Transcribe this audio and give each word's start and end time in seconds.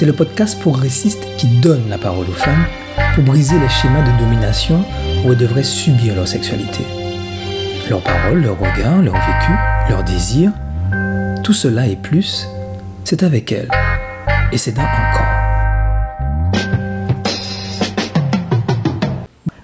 C'est 0.00 0.06
le 0.06 0.14
podcast 0.14 0.58
progressiste 0.58 1.26
qui 1.36 1.46
donne 1.60 1.90
la 1.90 1.98
parole 1.98 2.26
aux 2.26 2.32
femmes 2.32 2.64
pour 3.14 3.22
briser 3.22 3.58
les 3.58 3.68
schémas 3.68 4.00
de 4.00 4.18
domination 4.18 4.82
où 5.22 5.30
elles 5.30 5.36
devraient 5.36 5.62
subir 5.62 6.16
leur 6.16 6.26
sexualité. 6.26 6.84
Leurs 7.90 8.02
paroles, 8.02 8.40
leurs 8.40 8.58
regards, 8.58 9.02
leur 9.02 9.12
vécu, 9.12 9.52
leurs 9.90 10.02
désirs, 10.02 10.52
tout 11.44 11.52
cela 11.52 11.86
et 11.86 11.96
plus, 11.96 12.48
c'est 13.04 13.22
avec 13.22 13.52
elles. 13.52 13.68
Et 14.52 14.56
c'est 14.56 14.72
dans 14.72 14.80
encore. 14.80 15.20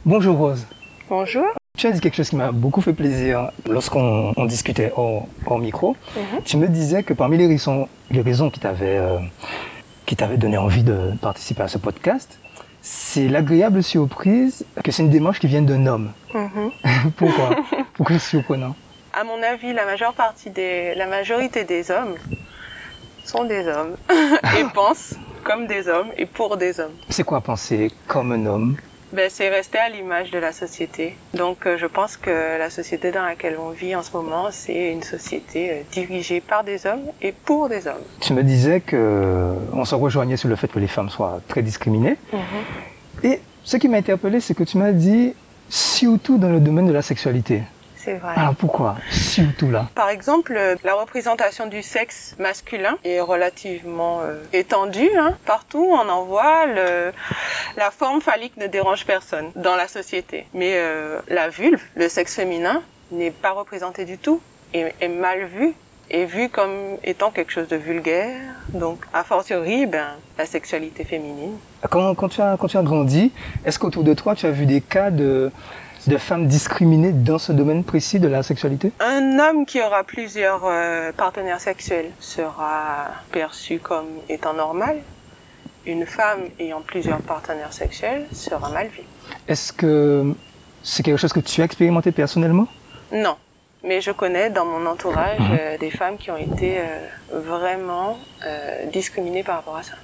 Bonjour 0.04 0.36
Rose. 0.36 0.66
Bonjour. 1.08 1.46
Tu 1.78 1.86
as 1.86 1.92
dit 1.92 2.00
quelque 2.00 2.16
chose 2.16 2.28
qui 2.28 2.36
m'a 2.36 2.52
beaucoup 2.52 2.82
fait 2.82 2.92
plaisir 2.92 3.52
lorsqu'on 3.66 4.34
on 4.36 4.44
discutait 4.44 4.92
hors, 4.96 5.28
hors 5.46 5.58
micro. 5.58 5.96
Mhm. 6.14 6.42
Tu 6.44 6.58
me 6.58 6.68
disais 6.68 7.02
que 7.04 7.14
parmi 7.14 7.38
les 7.38 7.46
raisons, 7.46 7.88
les 8.10 8.20
raisons 8.20 8.50
qui 8.50 8.60
t'avaient 8.60 8.98
euh, 8.98 9.18
qui 10.06 10.16
t'avaient 10.16 10.36
donné 10.36 10.56
envie 10.56 10.84
de 10.84 11.12
participer 11.20 11.62
à 11.62 11.68
ce 11.68 11.78
podcast, 11.78 12.38
c'est 12.80 13.28
l'agréable 13.28 13.82
surprise 13.82 14.64
que 14.82 14.92
c'est 14.92 15.02
une 15.02 15.10
démarche 15.10 15.40
qui 15.40 15.48
vient 15.48 15.62
d'un 15.62 15.86
homme. 15.86 16.12
Mhm. 16.32 16.70
Pourquoi? 17.16 17.56
Pourquoi 17.94 18.18
c'est 18.18 18.30
surprenant? 18.30 18.76
À 19.12 19.24
mon 19.24 19.42
avis, 19.42 19.72
la 19.72 19.84
majeure 19.84 20.14
partie 20.14 20.50
des, 20.50 20.94
la 20.94 21.06
majorité 21.06 21.64
des 21.64 21.90
hommes 21.90 22.14
sont 23.24 23.44
des 23.44 23.66
hommes 23.66 23.96
et 24.58 24.64
pensent 24.72 25.14
comme 25.42 25.66
des 25.66 25.88
hommes 25.88 26.10
et 26.16 26.26
pour 26.26 26.56
des 26.56 26.78
hommes. 26.78 26.94
C'est 27.08 27.24
quoi 27.24 27.40
penser 27.40 27.90
comme 28.06 28.32
un 28.32 28.46
homme? 28.46 28.76
Ben, 29.12 29.30
c'est 29.30 29.48
rester 29.48 29.78
à 29.78 29.88
l'image 29.88 30.30
de 30.32 30.38
la 30.38 30.52
société. 30.52 31.16
Donc, 31.32 31.66
euh, 31.66 31.78
je 31.78 31.86
pense 31.86 32.16
que 32.16 32.58
la 32.58 32.70
société 32.70 33.12
dans 33.12 33.22
laquelle 33.22 33.56
on 33.58 33.70
vit 33.70 33.94
en 33.94 34.02
ce 34.02 34.10
moment, 34.12 34.48
c'est 34.50 34.92
une 34.92 35.02
société 35.02 35.70
euh, 35.70 35.82
dirigée 35.92 36.40
par 36.40 36.64
des 36.64 36.86
hommes 36.86 37.04
et 37.22 37.32
pour 37.32 37.68
des 37.68 37.86
hommes. 37.86 38.02
Tu 38.20 38.32
me 38.32 38.42
disais 38.42 38.80
que 38.80 39.54
on 39.72 39.84
se 39.84 39.94
rejoignait 39.94 40.36
sur 40.36 40.48
le 40.48 40.56
fait 40.56 40.68
que 40.68 40.80
les 40.80 40.88
femmes 40.88 41.08
soient 41.08 41.40
très 41.46 41.62
discriminées. 41.62 42.16
Et 43.22 43.40
ce 43.62 43.76
qui 43.76 43.88
m'a 43.88 43.98
interpellé, 43.98 44.40
c'est 44.40 44.54
que 44.54 44.64
tu 44.64 44.76
m'as 44.76 44.92
dit 44.92 45.34
surtout 45.68 46.38
dans 46.38 46.50
le 46.50 46.60
domaine 46.60 46.86
de 46.86 46.92
la 46.92 47.02
sexualité. 47.02 47.62
C'est 48.06 48.18
vrai. 48.18 48.34
Alors 48.36 48.54
pourquoi 48.54 48.94
surtout 49.10 49.68
là 49.68 49.88
Par 49.96 50.10
exemple, 50.10 50.54
euh, 50.56 50.76
la 50.84 50.94
représentation 50.94 51.66
du 51.66 51.82
sexe 51.82 52.36
masculin 52.38 52.98
est 53.02 53.18
relativement 53.18 54.20
euh, 54.22 54.40
étendue. 54.52 55.10
Hein. 55.18 55.34
Partout, 55.44 55.84
on 55.90 56.08
en 56.08 56.22
voit. 56.22 56.66
Le, 56.66 57.12
la 57.76 57.90
forme 57.90 58.20
phallique 58.20 58.56
ne 58.58 58.68
dérange 58.68 59.06
personne 59.06 59.50
dans 59.56 59.74
la 59.74 59.88
société. 59.88 60.46
Mais 60.54 60.74
euh, 60.76 61.18
la 61.26 61.48
vulve, 61.48 61.82
le 61.96 62.08
sexe 62.08 62.36
féminin, 62.36 62.80
n'est 63.10 63.32
pas 63.32 63.50
représenté 63.50 64.04
du 64.04 64.18
tout 64.18 64.40
et 64.72 64.86
est 65.00 65.08
mal 65.08 65.44
vu 65.46 65.74
est 66.08 66.24
vu 66.24 66.48
comme 66.48 66.98
étant 67.02 67.32
quelque 67.32 67.50
chose 67.50 67.66
de 67.66 67.74
vulgaire. 67.74 68.40
Donc, 68.68 69.00
a 69.12 69.24
fortiori, 69.24 69.86
ben, 69.86 70.10
la 70.38 70.46
sexualité 70.46 71.02
féminine. 71.02 71.54
quand, 71.90 72.14
quand, 72.14 72.28
tu 72.28 72.40
as, 72.40 72.56
quand 72.56 72.68
tu 72.68 72.76
as 72.76 72.82
grandi, 72.84 73.32
est-ce 73.64 73.80
qu'autour 73.80 74.04
de 74.04 74.14
toi, 74.14 74.36
tu 74.36 74.46
as 74.46 74.52
vu 74.52 74.66
des 74.66 74.80
cas 74.80 75.10
de, 75.10 75.50
de 76.06 76.16
femmes 76.16 76.46
discriminées 76.46 77.12
dans 77.12 77.38
ce 77.38 77.52
domaine 77.52 77.84
précis 77.84 78.20
de 78.20 78.28
la 78.28 78.42
sexualité? 78.42 78.92
Un 79.00 79.38
homme 79.38 79.66
qui 79.66 79.80
aura 79.82 80.04
plusieurs 80.04 80.62
euh, 80.64 81.12
partenaires 81.12 81.60
sexuels 81.60 82.10
sera 82.20 83.08
perçu 83.32 83.78
comme 83.78 84.06
étant 84.28 84.54
normal. 84.54 84.98
Une 85.86 86.06
femme 86.06 86.40
ayant 86.58 86.80
plusieurs 86.80 87.20
partenaires 87.20 87.72
sexuels 87.72 88.26
sera 88.32 88.70
mal 88.70 88.88
vue. 88.88 89.04
Est-ce 89.48 89.72
que 89.72 90.34
c'est 90.82 91.02
quelque 91.02 91.18
chose 91.18 91.32
que 91.32 91.40
tu 91.40 91.60
as 91.62 91.64
expérimenté 91.64 92.12
personnellement? 92.12 92.66
Non, 93.12 93.36
mais 93.84 94.00
je 94.00 94.10
connais 94.10 94.50
dans 94.50 94.64
mon 94.64 94.86
entourage 94.86 95.38
euh, 95.40 95.78
des 95.78 95.90
femmes 95.90 96.16
qui 96.16 96.30
ont 96.30 96.36
été 96.36 96.78
euh, 96.78 97.40
vraiment 97.40 98.18
discriminées 98.92 99.42
par 99.42 99.56
rapport 99.56 99.76
à 99.76 99.82
ça. 99.82 99.94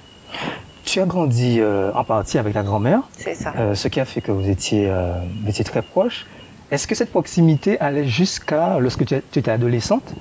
Tu 0.85 0.99
as 0.99 1.05
grandi 1.05 1.59
euh, 1.59 1.91
en 1.93 2.03
partie 2.03 2.37
avec 2.37 2.53
ta 2.53 2.63
grand-mère, 2.63 3.01
C'est 3.17 3.35
ça. 3.35 3.53
euh, 3.57 3.73
ce 3.75 3.87
qui 3.87 3.99
a 3.99 4.05
fait 4.05 4.21
que 4.21 4.31
vous 4.31 4.49
étiez, 4.49 4.89
euh, 4.89 5.13
vous 5.43 5.49
étiez 5.49 5.63
très 5.63 5.81
proches. 5.81 6.25
Est-ce 6.71 6.87
que 6.87 6.95
cette 6.95 7.11
proximité 7.11 7.79
allait 7.79 8.07
jusqu'à, 8.07 8.79
lorsque 8.79 9.05
tu, 9.05 9.15
étais 9.15 9.51
adolescente, 9.51 10.13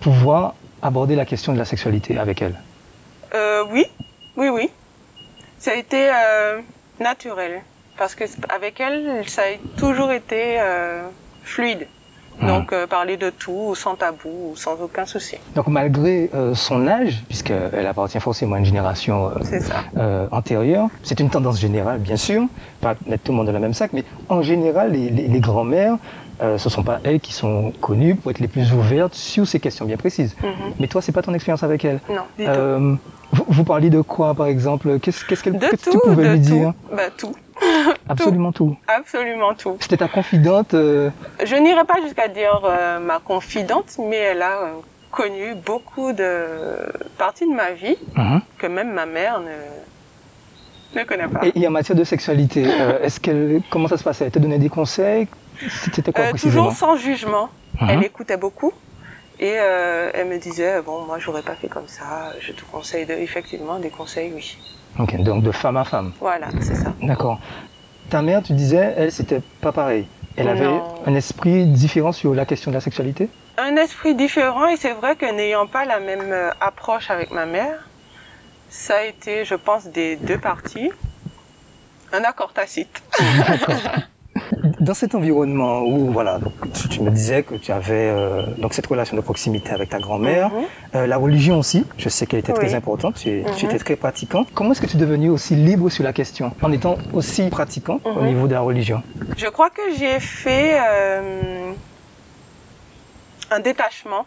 pouvoir 0.00 0.54
aborder 0.82 1.14
la 1.14 1.24
question 1.24 1.52
de 1.52 1.58
la 1.58 1.64
sexualité 1.64 2.18
avec 2.18 2.42
elle? 2.42 2.56
Oui, 3.70 3.84
oui, 4.36 4.48
oui. 4.48 4.70
Ça 5.58 5.72
a 5.72 5.74
été 5.74 6.10
naturel 6.98 7.62
parce 7.96 8.16
que 8.16 8.24
avec 8.48 8.80
elle, 8.80 9.22
ça 9.28 9.42
a 9.42 9.78
toujours 9.78 10.10
été 10.10 10.58
fluide. 11.44 11.86
Donc 12.42 12.72
euh, 12.72 12.86
parler 12.86 13.16
de 13.16 13.30
tout 13.30 13.74
sans 13.74 13.94
tabou, 13.94 14.52
sans 14.56 14.76
aucun 14.82 15.06
souci. 15.06 15.36
Donc 15.54 15.68
malgré 15.68 16.30
euh, 16.34 16.54
son 16.54 16.86
âge, 16.86 17.22
puisqu'elle 17.28 17.86
appartient 17.86 18.20
forcément 18.20 18.56
à 18.56 18.58
une 18.58 18.64
génération 18.66 19.28
euh, 19.30 19.60
euh, 19.96 20.26
antérieure, 20.30 20.88
c'est 21.02 21.18
une 21.20 21.30
tendance 21.30 21.58
générale, 21.60 21.98
bien 21.98 22.16
sûr, 22.16 22.42
pas 22.80 22.94
mettre 23.06 23.24
tout 23.24 23.32
le 23.32 23.36
monde 23.38 23.46
dans 23.46 23.52
le 23.52 23.58
même 23.60 23.74
sac, 23.74 23.90
mais 23.92 24.04
en 24.28 24.42
général, 24.42 24.92
les, 24.92 25.08
les, 25.10 25.28
les 25.28 25.40
grands-mères, 25.40 25.96
euh, 26.42 26.58
ce 26.58 26.68
sont 26.68 26.82
pas 26.82 27.00
elles 27.04 27.20
qui 27.20 27.32
sont 27.32 27.72
connues 27.80 28.14
pour 28.14 28.30
être 28.30 28.40
les 28.40 28.48
plus 28.48 28.70
ouvertes 28.74 29.14
sur 29.14 29.46
ces 29.46 29.58
questions 29.58 29.86
bien 29.86 29.96
précises. 29.96 30.36
Mhm. 30.42 30.50
Mais 30.78 30.86
toi, 30.86 31.00
c'est 31.00 31.12
pas 31.12 31.22
ton 31.22 31.32
expérience 31.32 31.62
avec 31.62 31.84
elle. 31.86 32.00
Non, 32.10 32.22
du 32.38 32.44
tout. 32.44 32.50
Euh, 32.50 32.94
vous, 33.32 33.44
vous 33.48 33.64
parliez 33.64 33.88
de 33.88 34.02
quoi, 34.02 34.34
par 34.34 34.46
exemple? 34.46 34.98
Qu'est-ce 35.00 35.24
qu'elle- 35.24 35.58
qu'est-ce 35.58 35.70
que 35.86 35.90
tout, 35.90 35.90
tu 35.92 35.98
pouvais 36.10 36.24
de 36.24 36.32
lui 36.34 36.42
tout. 36.42 36.52
dire 36.52 36.74
Bah 36.94 37.04
tout, 37.16 37.34
Absolument 38.08 38.52
tout. 38.52 38.76
absolument 38.88 39.54
tout. 39.54 39.76
C'était 39.80 39.96
ta 39.98 40.08
confidente. 40.08 40.74
euh, 40.74 41.10
Je 41.44 41.54
n'irai 41.56 41.84
pas 41.84 42.00
jusqu'à 42.02 42.28
dire 42.28 42.60
euh, 42.64 42.98
ma 42.98 43.18
confidente, 43.18 43.96
mais 43.98 44.16
elle 44.16 44.42
a 44.42 44.58
euh, 44.62 44.72
connu 45.10 45.54
beaucoup 45.54 46.12
de 46.12 46.46
parties 47.18 47.46
de 47.48 47.54
ma 47.54 47.72
vie 47.72 47.96
mhm. 48.14 48.40
que 48.58 48.66
même 48.66 48.92
ma 48.92 49.06
mère 49.06 49.40
ne, 49.40 50.98
ne 51.00 51.04
connaît 51.04 51.28
pas. 51.28 51.46
et, 51.46 51.52
et 51.60 51.66
en 51.68 51.70
matière 51.70 51.96
de 51.96 52.04
sexualité, 52.04 52.62
est-ce 53.02 53.18
qu'elle, 53.20 53.62
comment 53.70 53.88
ça 53.88 53.96
se 53.96 54.04
passait? 54.04 54.26
Elle 54.26 54.30
te 54.32 54.38
donnait 54.38 54.58
des 54.58 54.68
conseils? 54.68 55.26
C'était 55.70 56.12
quoi 56.12 56.24
précisément? 56.30 56.64
toujours 56.66 56.78
sans 56.78 56.96
jugement. 56.96 57.48
Mhm. 57.80 57.88
Elle 57.90 58.04
écoutait 58.04 58.36
beaucoup. 58.36 58.72
Et 59.38 59.48
elle 59.48 60.28
me 60.28 60.38
disait, 60.38 60.80
bon, 60.80 61.04
moi, 61.04 61.18
j'aurais 61.18 61.42
pas 61.42 61.54
fait 61.54 61.68
comme 61.68 61.88
ça. 61.88 62.32
Je 62.40 62.52
te 62.52 62.62
conseille 62.72 63.04
de, 63.04 63.12
effectivement, 63.12 63.78
des 63.78 63.90
conseils, 63.90 64.32
oui. 64.34 64.56
Ok, 64.98 65.16
donc 65.22 65.42
de 65.42 65.50
femme 65.52 65.76
à 65.76 65.84
femme. 65.84 66.12
Voilà, 66.20 66.48
c'est 66.60 66.74
ça. 66.74 66.92
D'accord. 67.02 67.38
Ta 68.10 68.22
mère, 68.22 68.42
tu 68.42 68.52
disais, 68.52 68.94
elle, 68.96 69.12
c'était 69.12 69.40
pas 69.60 69.72
pareil. 69.72 70.06
Elle 70.36 70.48
avait 70.48 70.64
Non. 70.66 70.82
un 71.06 71.14
esprit 71.14 71.66
différent 71.66 72.12
sur 72.12 72.34
la 72.34 72.44
question 72.46 72.70
de 72.70 72.76
la 72.76 72.80
sexualité? 72.80 73.28
Un 73.58 73.76
esprit 73.76 74.14
différent, 74.14 74.66
et 74.66 74.76
c'est 74.76 74.92
vrai 74.92 75.16
que 75.16 75.26
n'ayant 75.34 75.66
pas 75.66 75.84
la 75.84 75.98
même 75.98 76.30
euh, 76.30 76.50
approche 76.60 77.10
avec 77.10 77.30
ma 77.30 77.46
mère, 77.46 77.88
ça 78.68 78.96
a 78.98 79.04
été, 79.04 79.44
je 79.44 79.54
pense, 79.54 79.86
des 79.86 80.16
deux 80.16 80.38
parties, 80.38 80.90
un 82.12 82.22
accord 82.24 82.52
tacite. 82.52 83.02
Dans 84.80 84.94
cet 84.94 85.14
environnement 85.14 85.80
où, 85.82 86.10
voilà, 86.12 86.38
donc, 86.38 86.52
tu, 86.72 86.88
tu 86.88 87.00
me 87.02 87.10
disais 87.10 87.42
que 87.42 87.54
tu 87.54 87.72
avais 87.72 88.08
euh, 88.10 88.42
donc 88.58 88.74
cette 88.74 88.86
relation 88.86 89.16
de 89.16 89.20
proximité 89.22 89.70
avec 89.72 89.88
ta 89.88 89.98
grand-mère, 89.98 90.50
Mhm. 90.50 90.64
euh, 90.94 91.06
la 91.06 91.16
religion 91.16 91.58
aussi, 91.58 91.84
je 91.98 92.08
sais 92.08 92.26
qu'elle 92.26 92.40
était 92.40 92.52
très 92.52 92.74
importante, 92.74 93.16
tu, 93.16 93.30
Mhm. 93.42 93.46
étais 93.70 93.78
très 93.78 93.96
pratiquante. 93.96 94.48
Comment 94.54 94.72
est-ce 94.72 94.80
que 94.80 94.86
tu 94.86 94.96
es 94.96 95.00
devenue 95.00 95.30
aussi 95.30 95.54
libre 95.56 95.88
sur 95.90 96.04
la 96.04 96.12
question, 96.12 96.52
en 96.62 96.70
étant 96.72 96.96
aussi 97.12 97.48
pratiquant 97.48 98.00
au 98.04 98.20
Mhm. 98.20 98.26
niveau 98.26 98.46
de 98.46 98.54
la 98.54 98.60
religion? 98.60 99.02
Je 99.36 99.46
crois 99.46 99.70
que 99.70 99.82
j'ai 99.98 100.20
fait 100.20 100.78
euh, 100.78 101.72
un 103.50 103.60
détachement 103.60 104.26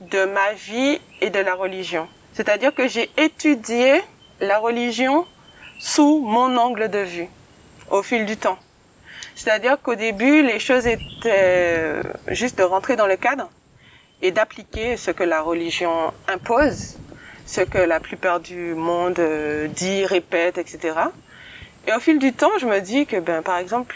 de 0.00 0.24
ma 0.26 0.52
vie 0.54 0.98
et 1.20 1.30
de 1.30 1.38
la 1.40 1.54
religion. 1.54 2.06
C'est-à-dire 2.34 2.74
que 2.74 2.86
j'ai 2.88 3.10
étudié 3.16 4.00
la 4.40 4.58
religion 4.58 5.24
sous 5.80 6.22
mon 6.24 6.56
angle 6.56 6.88
de 6.88 6.98
vue 7.00 7.28
au 7.90 8.02
fil 8.02 8.24
du 8.26 8.36
temps. 8.36 8.58
C'est-à-dire 9.38 9.80
qu'au 9.80 9.94
début, 9.94 10.42
les 10.42 10.58
choses 10.58 10.88
étaient 10.88 11.92
juste 12.26 12.58
de 12.58 12.64
rentrer 12.64 12.96
dans 12.96 13.06
le 13.06 13.14
cadre 13.16 13.48
et 14.20 14.32
d'appliquer 14.32 14.96
ce 14.96 15.12
que 15.12 15.22
la 15.22 15.42
religion 15.42 16.12
impose, 16.26 16.96
ce 17.46 17.60
que 17.60 17.78
la 17.78 18.00
plupart 18.00 18.40
du 18.40 18.74
monde 18.74 19.20
dit, 19.76 20.04
répète, 20.04 20.58
etc. 20.58 20.92
Et 21.86 21.92
au 21.92 22.00
fil 22.00 22.18
du 22.18 22.32
temps, 22.32 22.50
je 22.58 22.66
me 22.66 22.80
dis 22.80 23.06
que, 23.06 23.20
ben, 23.20 23.42
par 23.42 23.58
exemple, 23.58 23.94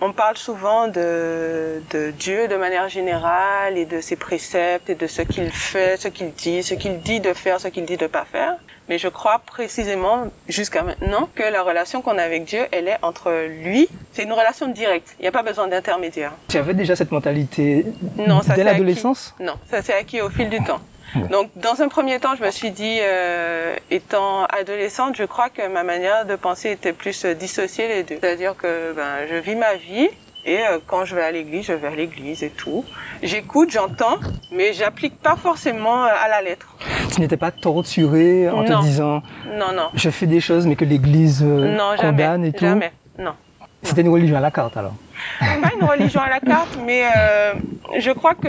on 0.00 0.12
parle 0.12 0.36
souvent 0.36 0.88
de, 0.88 1.82
de 1.90 2.10
Dieu 2.10 2.48
de 2.48 2.56
manière 2.56 2.88
générale 2.88 3.76
et 3.76 3.84
de 3.84 4.00
ses 4.00 4.16
préceptes 4.16 4.88
et 4.90 4.94
de 4.94 5.06
ce 5.06 5.22
qu'il 5.22 5.50
fait, 5.50 6.00
ce 6.00 6.08
qu'il 6.08 6.32
dit, 6.32 6.62
ce 6.62 6.74
qu'il 6.74 7.00
dit 7.00 7.20
de 7.20 7.32
faire, 7.32 7.60
ce 7.60 7.68
qu'il 7.68 7.84
dit 7.84 7.96
de 7.96 8.06
pas 8.06 8.24
faire. 8.24 8.54
Mais 8.88 8.98
je 8.98 9.08
crois 9.08 9.40
précisément 9.46 10.26
jusqu'à 10.48 10.82
maintenant 10.82 11.28
que 11.34 11.44
la 11.44 11.62
relation 11.62 12.02
qu'on 12.02 12.18
a 12.18 12.22
avec 12.22 12.44
Dieu, 12.44 12.66
elle 12.72 12.88
est 12.88 12.98
entre 13.02 13.46
lui. 13.62 13.88
C'est 14.12 14.24
une 14.24 14.32
relation 14.32 14.66
directe. 14.68 15.14
Il 15.20 15.22
n'y 15.22 15.28
a 15.28 15.32
pas 15.32 15.44
besoin 15.44 15.68
d'intermédiaire. 15.68 16.32
Tu 16.48 16.56
avais 16.58 16.74
déjà 16.74 16.96
cette 16.96 17.12
mentalité 17.12 17.86
Non, 18.16 18.40
ça 18.42 18.54
dès 18.54 18.64
l'adolescence? 18.64 19.34
Non, 19.38 19.54
ça 19.70 19.82
s'est 19.82 19.94
acquis 19.94 20.20
au 20.20 20.28
fil 20.30 20.48
du 20.50 20.58
temps. 20.64 20.80
Ouais. 21.16 21.28
Donc, 21.28 21.50
dans 21.56 21.82
un 21.82 21.88
premier 21.88 22.18
temps, 22.20 22.34
je 22.38 22.44
me 22.44 22.50
suis 22.50 22.70
dit, 22.70 22.98
euh, 23.02 23.74
étant 23.90 24.44
adolescente, 24.46 25.16
je 25.16 25.24
crois 25.24 25.48
que 25.48 25.66
ma 25.68 25.82
manière 25.82 26.24
de 26.26 26.36
penser 26.36 26.70
était 26.70 26.92
plus 26.92 27.24
euh, 27.24 27.34
dissocier 27.34 27.88
les 27.88 28.02
deux. 28.04 28.16
C'est-à-dire 28.20 28.54
que 28.56 28.92
ben, 28.94 29.26
je 29.30 29.36
vis 29.36 29.56
ma 29.56 29.74
vie 29.74 30.08
Et 30.46 30.58
euh, 30.60 30.78
quand 30.86 31.04
je 31.04 31.14
vais 31.14 31.22
à 31.22 31.30
l'église, 31.30 31.66
je 31.66 31.74
vais 31.74 31.88
à 31.88 31.94
l'église 31.94 32.42
et 32.42 32.48
tout. 32.50 32.84
J'écoute, 33.22 33.70
j'entends, 33.70 34.18
mais 34.52 34.72
j'applique 34.72 35.18
pas 35.20 35.36
forcément 35.36 36.04
euh, 36.04 36.08
à 36.24 36.28
la 36.28 36.40
lettre. 36.42 36.68
Tu 37.12 37.20
n'étais 37.20 37.36
pas 37.36 37.50
torturé 37.50 38.48
en 38.48 38.62
Non. 38.62 38.78
te 38.80 38.82
disant 38.84 39.22
Non, 39.58 39.72
non. 39.74 39.88
je 39.94 40.08
fais 40.10 40.26
des 40.26 40.40
choses 40.40 40.66
mais 40.66 40.76
que 40.76 40.86
l'Église 40.86 41.42
euh, 41.42 41.76
non, 41.76 41.90
condamne 41.98 42.16
jamais. 42.44 42.48
et 42.48 42.52
tout? 42.52 42.64
Jamais. 42.64 42.92
Non. 43.18 43.34
C'était 43.82 44.00
une 44.02 44.08
religion 44.08 44.36
à 44.36 44.40
la 44.40 44.50
carte 44.50 44.76
alors. 44.78 44.94
Pas 45.40 45.72
une 45.78 45.84
religion 45.86 46.20
à 46.22 46.28
la 46.30 46.40
carte, 46.40 46.78
mais 46.86 47.02
euh, 47.16 47.52
je 47.98 48.10
crois 48.12 48.34
que 48.34 48.48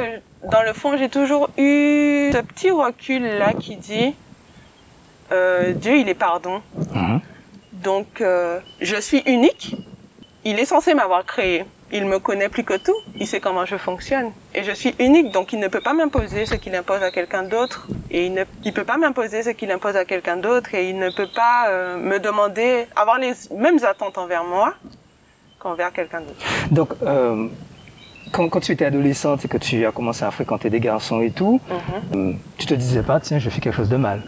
dans 0.50 0.64
le 0.64 0.74
fond, 0.74 0.98
j'ai 0.98 1.10
toujours 1.10 1.50
eu 1.58 2.30
ce 2.34 2.42
petit 2.42 2.72
recul 2.72 3.24
là 3.24 3.54
qui 3.54 3.76
dit 3.76 4.16
euh, 5.32 5.74
Dieu, 5.74 5.98
il 5.98 6.10
est 6.10 6.14
pardon. 6.14 6.62
Mhm. 6.94 7.22
Donc, 7.74 8.22
euh, 8.22 8.60
je 8.80 8.96
suis 8.98 9.24
unique. 9.26 9.76
Il 10.44 10.60
est 10.60 10.66
censé 10.66 10.94
m'avoir 10.94 11.26
créé. 11.26 11.66
Il 11.94 12.06
me 12.06 12.20
connaît 12.20 12.50
plus 12.50 12.64
que 12.64 12.78
tout. 12.78 12.96
Il 13.16 13.28
sait 13.28 13.40
comment 13.40 13.66
je 13.66 13.76
fonctionne. 13.76 14.32
Et 14.56 14.64
je 14.64 14.72
suis 14.72 14.96
unique, 15.00 15.32
donc 15.32 15.52
il 15.52 15.60
ne 15.60 15.68
peut 15.68 15.82
pas 15.82 15.94
m'imposer 15.94 16.46
ce 16.46 16.56
qu'il 16.56 16.74
impose 16.76 17.04
à 17.04 17.12
quelqu'un 17.12 17.44
d'autre. 17.44 17.88
Et 18.10 18.26
il 18.26 18.34
ne 18.34 18.44
il 18.64 18.74
peut 18.74 18.86
pas 18.86 18.98
m'imposer 18.98 19.44
ce 19.44 19.50
qu'il 19.50 19.72
impose 19.72 19.96
à 19.96 20.06
quelqu'un 20.06 20.38
d'autre. 20.38 20.74
Et 20.74 20.90
il 20.90 20.98
ne 20.98 21.10
peut 21.10 21.28
pas 21.34 21.70
euh, 21.70 21.98
me 21.98 22.20
demander, 22.20 22.88
avoir 22.96 23.20
les 23.20 23.34
mêmes 23.56 23.84
attentes 23.84 24.18
envers 24.18 24.44
moi 24.44 24.74
qu'envers 25.60 25.92
quelqu'un 25.92 26.22
d'autre. 26.22 26.46
Donc, 26.72 26.90
euh, 27.04 27.48
quand, 28.32 28.50
quand 28.50 28.60
tu 28.60 28.72
étais 28.72 28.86
adolescente 28.86 29.46
et 29.46 29.48
que 29.48 29.58
tu 29.58 29.86
as 29.86 29.92
commencé 29.92 30.24
à 30.26 30.32
fréquenter 30.32 30.70
des 30.70 30.80
garçons 30.80 31.22
et 31.22 31.32
tout, 31.32 31.60
Mhm. 31.70 32.18
euh, 32.32 32.34
tu 32.58 32.66
te 32.66 32.74
disais 32.74 33.04
pas, 33.04 33.20
tiens, 33.20 33.40
je 33.40 33.50
fais 33.50 33.62
quelque 33.62 33.76
chose 33.76 33.90
de 33.90 33.98
mal. 33.98 34.22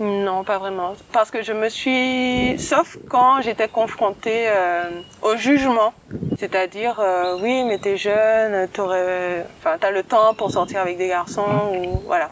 Non, 0.00 0.44
pas 0.44 0.58
vraiment. 0.58 0.92
Parce 1.12 1.30
que 1.32 1.42
je 1.42 1.52
me 1.52 1.68
suis, 1.68 2.56
sauf 2.60 2.96
quand 3.08 3.42
j'étais 3.42 3.66
confrontée 3.66 4.44
euh, 4.46 4.90
au 5.22 5.36
jugement, 5.36 5.92
c'est-à-dire, 6.38 7.00
euh, 7.00 7.36
oui, 7.42 7.64
mais 7.64 7.78
t'es 7.78 7.96
jeune, 7.96 8.68
t'aurais, 8.72 9.44
enfin, 9.58 9.76
t'as 9.80 9.90
le 9.90 10.04
temps 10.04 10.34
pour 10.34 10.52
sortir 10.52 10.80
avec 10.82 10.98
des 10.98 11.08
garçons 11.08 11.72
ou 11.74 12.00
voilà. 12.06 12.30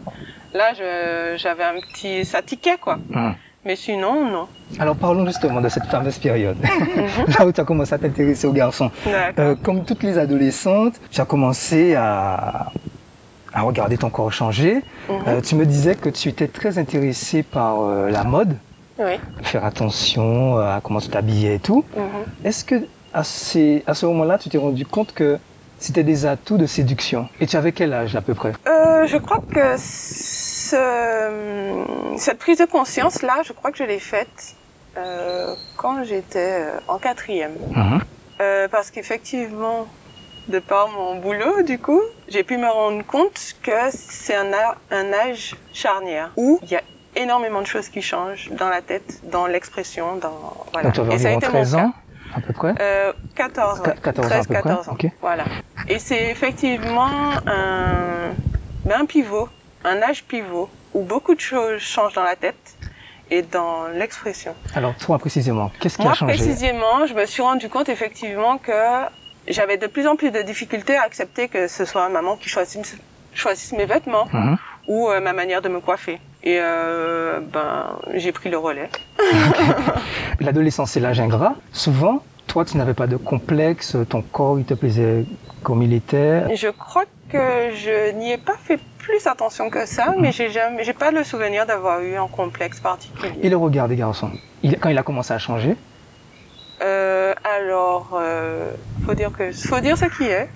Là, 0.54 0.74
je, 0.74 1.34
j'avais 1.38 1.64
un 1.64 1.80
petit, 1.80 2.24
ça 2.24 2.40
tiquait 2.40 2.78
quoi. 2.80 2.98
Mhm. 3.10 3.34
Mais 3.66 3.74
sinon, 3.76 4.30
non. 4.30 4.46
Alors 4.78 4.94
parlons 4.96 5.26
justement 5.26 5.60
de 5.60 5.68
cette 5.68 5.86
fameuse 5.86 6.18
période, 6.18 6.56
là 7.38 7.44
où 7.46 7.50
tu 7.52 7.60
as 7.60 7.64
commencé 7.64 7.92
à 7.94 7.98
t'intéresser 7.98 8.46
aux 8.46 8.52
garçons. 8.52 8.90
Euh, 9.38 9.56
comme 9.62 9.84
toutes 9.84 10.02
les 10.04 10.16
adolescentes, 10.18 10.94
tu 11.10 11.20
as 11.20 11.24
commencé 11.24 11.94
à, 11.96 12.70
à 13.52 13.62
regarder 13.62 13.98
ton 13.98 14.08
corps 14.08 14.32
changer. 14.32 14.76
Mhm. 15.08 15.14
Euh, 15.26 15.40
tu 15.40 15.56
me 15.56 15.66
disais 15.66 15.96
que 15.96 16.08
tu 16.08 16.28
étais 16.28 16.46
très 16.46 16.78
intéressée 16.78 17.42
par 17.42 17.80
euh, 17.82 18.08
la 18.08 18.22
mode, 18.22 18.56
Oui. 19.00 19.18
faire 19.42 19.64
attention 19.64 20.58
à 20.58 20.80
comment 20.82 21.00
tu 21.00 21.08
t'habillais 21.08 21.56
et 21.56 21.60
tout. 21.60 21.84
Mhm. 21.96 22.04
Est-ce 22.44 22.64
que 22.64 22.76
à, 23.12 23.24
ces- 23.24 23.82
à 23.88 23.94
ce 23.94 24.06
moment-là, 24.06 24.38
tu 24.38 24.48
t'es 24.48 24.58
rendu 24.58 24.86
compte 24.86 25.12
que 25.12 25.38
c'était 25.80 26.04
des 26.04 26.24
atouts 26.24 26.56
de 26.58 26.66
séduction? 26.66 27.28
Et 27.40 27.46
tu 27.48 27.56
avais 27.56 27.72
quel 27.72 27.92
âge 27.92 28.14
à 28.14 28.20
peu 28.20 28.34
près? 28.34 28.52
Je 29.06 29.16
crois 29.18 29.38
que 29.52 29.76
ce- 30.70 32.16
cette 32.18 32.38
prise 32.38 32.58
de 32.58 32.64
conscience 32.64 33.22
là, 33.22 33.36
je 33.44 33.52
crois 33.52 33.70
que 33.72 33.78
je 33.78 33.84
l'ai 33.84 33.98
faite 34.00 34.54
euh, 34.96 35.54
quand 35.76 36.04
j'étais 36.04 36.60
euh, 36.60 36.78
en 36.88 36.98
quatrième. 36.98 37.54
Mhm. 37.74 38.00
Euh, 38.40 38.68
parce 38.68 38.90
qu'effectivement, 38.90 39.86
de 40.48 40.58
par 40.58 40.88
mon 40.88 41.16
boulot, 41.16 41.62
du 41.62 41.78
coup, 41.78 42.02
j'ai 42.28 42.44
pu 42.44 42.56
me 42.56 42.68
rendre 42.68 43.04
compte 43.04 43.38
que 43.62 43.72
c'est 43.90 44.34
un, 44.36 44.50
un 44.90 45.12
âge 45.12 45.54
charnière 45.72 46.30
où 46.36 46.58
il 46.62 46.70
y 46.70 46.76
a 46.76 46.82
énormément 47.14 47.62
de 47.62 47.66
choses 47.66 47.88
qui 47.88 48.02
changent 48.02 48.50
dans 48.52 48.68
la 48.68 48.82
tête, 48.82 49.20
dans 49.30 49.46
l'expression, 49.46 50.16
dans 50.16 50.54
voilà. 50.72 50.90
Donc 50.90 51.12
Et 51.12 51.18
ça 51.18 51.28
a 51.28 51.32
été 51.32 51.46
mon 51.46 51.52
13 51.52 51.72
cas. 51.74 51.78
ans 51.82 51.92
à 52.34 52.40
peu 52.40 52.52
près 52.52 52.74
Euh, 52.80 53.12
14 53.34 53.80
ans. 53.80 53.82
Qu- 53.84 54.00
14 54.02 54.26
ans 54.32 54.34
à 54.34 54.38
peu 54.38 54.44
près, 54.44 54.54
14 54.62 54.88
ans. 54.90 54.96
Voilà. 55.22 55.44
Et 55.88 55.98
c'est 55.98 56.24
effectivement 56.30 57.08
un, 57.46 58.32
ben, 58.84 59.00
un 59.00 59.06
pivot, 59.06 59.48
un 59.84 60.02
âge 60.02 60.25
pivot 60.25 60.69
où 60.94 61.02
beaucoup 61.02 61.34
de 61.34 61.40
choses 61.40 61.81
changent 61.81 62.14
dans 62.14 62.23
la 62.25 62.37
tête 62.37 62.76
et 63.31 63.43
dans 63.43 63.88
l'expression. 63.88 64.55
Alors 64.75 64.94
toi 64.96 65.19
précisément, 65.19 65.70
qu'est-ce 65.81 65.96
qui 65.96 66.02
Moi, 66.02 66.12
a 66.12 66.14
changé 66.14 66.32
précisément, 66.34 67.06
je 67.06 67.14
me 67.14 67.26
suis 67.26 67.43
rendu 67.43 67.69
compte 67.69 67.88
effectivement 67.88 68.58
que 68.58 68.73
j'avais 69.49 69.76
de 69.78 69.87
plus 69.87 70.06
en 70.06 70.17
plus 70.17 70.31
de 70.31 70.43
difficultés 70.43 70.96
à 70.96 71.02
accepter 71.02 71.49
que 71.49 71.67
ce 71.69 71.84
soit 71.84 72.08
maman 72.08 72.37
qui 72.37 72.49
choisisse, 72.49 72.96
choisisse 73.34 73.73
mes 73.73 73.87
vêtements 73.87 74.28
Mhm. 74.32 74.56
ou 74.88 75.08
euh, 75.11 75.20
ma 75.20 75.32
manière 75.32 75.61
de 75.62 75.69
me 75.69 75.81
coiffer. 75.81 76.20
Et 76.44 76.58
euh, 76.61 77.40
ben, 77.40 77.99
j'ai 78.14 78.31
pris 78.32 78.49
le 78.50 78.58
relais. 78.58 78.88
L'adolescence, 80.40 80.93
c'est 80.93 81.00
l'âge 81.00 81.20
ingrat. 81.20 81.55
Souvent, 81.73 82.23
toi, 82.46 82.64
tu 82.64 82.76
n'avais 82.76 82.94
pas 82.94 83.06
de 83.08 83.17
complexe, 83.17 83.96
ton 84.08 84.23
corps, 84.23 84.58
il 84.58 84.64
te 84.64 84.75
plaisait 84.75 85.25
comme 85.62 85.82
il 85.82 85.93
était. 85.93 86.55
Je 86.55 86.69
crois 86.69 87.05
que 87.28 87.70
je 87.75 88.12
n'y 88.12 88.32
ai 88.32 88.38
pas 88.38 88.56
fait 88.62 88.78
plus 88.99 89.26
attention 89.26 89.70
que 89.70 89.87
ça, 89.87 90.14
mais 90.19 90.32
j'ai 90.32 90.50
jamais, 90.50 90.84
j'ai 90.84 90.93
pas 90.93 91.11
le 91.11 91.23
souvenir 91.25 91.67
d'avoir 91.67 92.00
eu 92.00 92.17
un 92.17 92.28
complexe 92.28 92.78
Et 92.78 92.82
particulier. 92.82 93.49
le 93.49 93.56
regard 93.56 93.88
des 93.88 93.96
garçons, 93.96 94.31
il- 94.62 94.78
quand 94.78 94.88
il 94.88 94.99
a 94.99 95.02
commencé 95.02 95.32
à 95.32 95.38
changer, 95.38 95.76
Euh, 96.82 97.32
alors, 97.43 98.11
euh, 98.20 98.70
faut 99.06 99.14
dire 99.14 99.31
que, 99.32 99.50
faut 99.50 99.81
dire 99.81 99.96
ce 99.96 100.05
qui 100.05 100.25
est. 100.25 100.49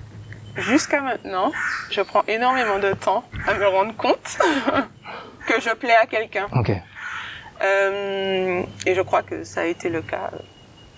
Jusqu'à 0.57 1.01
maintenant, 1.01 1.51
je 1.91 2.03
prends 2.03 2.23
énormément 2.29 2.79
de 2.79 2.93
temps 2.93 3.25
à 3.49 3.55
me 3.55 3.67
rendre 3.67 3.97
compte 3.97 4.37
que 5.47 5.61
je 5.61 5.71
plais 5.75 5.97
à 5.97 6.05
quelqu'un. 6.07 6.47
ok. 6.55 6.73
Euh, 7.63 8.63
et 8.87 8.95
je 8.95 9.01
crois 9.03 9.23
que 9.23 9.45
ça 9.45 9.63
a 9.63 9.65
été 9.65 9.89
le 9.89 10.03
cas 10.03 10.31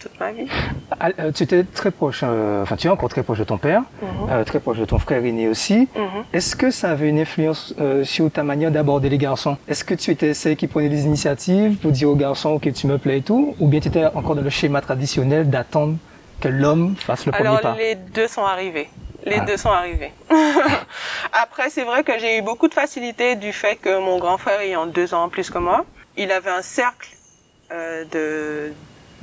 toute 0.03 0.19
ma 0.21 0.33
vie. 0.33 0.47
Ah, 1.01 1.09
euh, 1.19 1.33
tu 1.33 1.43
étais 1.45 1.63
très 1.65 1.91
proche, 1.91 2.21
euh, 2.25 2.63
enfin 2.63 2.77
tu 2.77 2.87
es 2.87 2.91
encore 2.91 3.09
très 3.09 3.23
proche 3.23 3.39
de 3.39 3.45
ton 3.45 3.59
père, 3.59 3.83
Mhm. 4.03 4.09
euh, 4.31 4.45
très 4.45 4.61
proche 4.61 4.79
de 4.79 4.85
ton 4.85 4.99
frère 4.99 5.25
aîné 5.25 5.49
aussi. 5.49 5.89
Mhm. 5.97 6.25
Est-ce 6.33 6.57
que 6.57 6.71
ça 6.71 6.91
avait 6.91 7.09
une 7.09 7.19
influence 7.21 7.75
sur 8.05 8.31
ta 8.31 8.43
manière 8.43 8.71
d'aborder 8.71 9.09
les 9.09 9.19
garçons? 9.19 9.57
Est-ce 9.69 9.85
que 9.85 9.95
tu 9.95 10.11
étais 10.11 10.35
celle 10.35 10.57
qui 10.57 10.67
prenait 10.67 10.89
des 10.89 11.05
initiatives 11.05 11.77
pour 11.77 11.93
dire 11.93 12.09
aux 12.11 12.17
garçons 12.17 12.59
que 12.59 12.71
tu 12.71 12.87
me 12.87 12.99
plais 12.99 13.19
et 13.19 13.23
tout 13.23 13.55
Ou 13.61 13.69
bien 13.69 13.81
tu 13.81 13.89
étais 13.89 14.05
encore 14.07 14.35
dans 14.35 14.43
le 14.43 14.51
schéma 14.51 14.81
traditionnel 14.81 15.49
d'attendre 15.51 15.97
que 16.41 16.49
l'homme 16.49 16.97
fasse 16.97 17.25
le 17.27 17.33
premier 17.33 17.49
Alors 17.49 17.61
pas? 17.61 17.77
les 17.79 17.95
deux 17.95 18.27
sont 18.29 18.45
arrivés. 18.45 18.89
Les 19.25 19.37
Ah. 19.39 19.45
deux 19.45 19.57
sont 19.57 19.71
arrivés. 19.71 20.11
Après, 21.33 21.71
c'est 21.71 21.85
vrai 21.85 22.03
que 22.03 22.19
j'ai 22.19 22.39
eu 22.39 22.43
beaucoup 22.43 22.69
de 22.69 22.75
facilité 22.75 23.37
du 23.37 23.53
fait 23.53 23.77
que 23.77 23.99
mon 24.01 24.19
grand 24.19 24.37
frère 24.39 24.61
ayant 24.61 24.87
deux 24.87 25.15
ans 25.15 25.25
en 25.25 25.29
plus 25.29 25.49
que 25.51 25.59
moi, 25.59 25.85
il 26.17 26.31
avait 26.33 26.51
un 26.51 26.63
cercle 26.63 27.09
euh, 27.73 28.05
de 28.13 28.73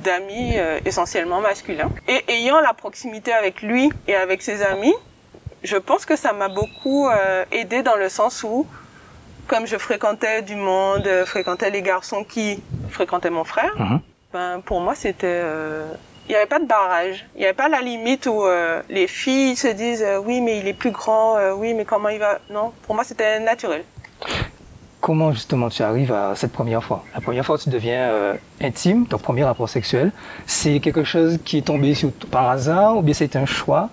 d'amis 0.02 0.54
euh, 0.56 0.80
essentiellement 0.84 1.40
masculins. 1.40 1.90
Et 2.08 2.24
ayant 2.28 2.60
la 2.60 2.72
proximité 2.74 3.32
avec 3.32 3.62
lui 3.62 3.90
et 4.08 4.14
avec 4.14 4.42
ses 4.42 4.62
amis, 4.62 4.94
je 5.62 5.76
pense 5.76 6.06
que 6.06 6.16
ça 6.16 6.32
m'a 6.32 6.48
beaucoup 6.48 7.08
euh, 7.08 7.44
aidé 7.52 7.82
dans 7.82 7.96
le 7.96 8.08
sens 8.08 8.42
où, 8.42 8.66
comme 9.46 9.66
je 9.66 9.76
fréquentais 9.76 10.42
du 10.42 10.56
monde, 10.56 11.06
euh, 11.06 11.26
fréquentais 11.26 11.70
les 11.70 11.82
garçons 11.82 12.24
qui 12.24 12.62
fréquentaient 12.90 13.30
mon 13.30 13.44
frère, 13.44 13.72
Mhm. 13.78 14.00
ben, 14.32 14.60
pour 14.64 14.80
moi, 14.80 14.94
c'était... 14.94 15.26
euh, 15.26 15.86
Il 16.28 16.32
n'y 16.32 16.36
avait 16.36 16.46
pas 16.46 16.60
de 16.60 16.66
barrage. 16.66 17.26
Il 17.34 17.38
n'y 17.40 17.44
avait 17.44 17.54
pas 17.54 17.68
la 17.68 17.80
limite 17.80 18.26
où 18.26 18.44
les 18.88 19.08
filles 19.08 19.56
se 19.56 19.66
disent 19.66 20.06
oui, 20.24 20.40
mais 20.40 20.58
il 20.58 20.68
est 20.68 20.74
plus 20.74 20.92
grand, 20.92 21.36
oui, 21.54 21.74
mais 21.74 21.84
comment 21.84 22.08
il 22.08 22.20
va... 22.20 22.38
Non, 22.50 22.72
pour 22.86 22.94
moi, 22.94 23.02
c'était 23.02 23.40
naturel. 23.40 23.82
Comment 25.10 25.32
justement 25.32 25.70
tu 25.70 25.82
arrives 25.82 26.12
à 26.12 26.36
cette 26.36 26.52
première 26.52 26.84
fois? 26.84 27.02
La 27.16 27.20
première 27.20 27.44
fois 27.44 27.58
tu 27.58 27.68
deviens 27.68 28.10
euh, 28.10 28.34
intime, 28.62 29.08
ton 29.08 29.18
premier 29.18 29.42
rapport 29.42 29.68
sexuel, 29.68 30.12
c'est 30.46 30.78
quelque 30.78 31.02
chose 31.02 31.40
qui 31.44 31.58
est 31.58 31.62
tombé 31.66 31.94
sur, 31.94 32.12
par 32.30 32.48
hasard 32.48 32.96
ou 32.96 33.02
bien 33.02 33.12
c'est 33.12 33.34
un 33.34 33.44
choix? 33.44 33.90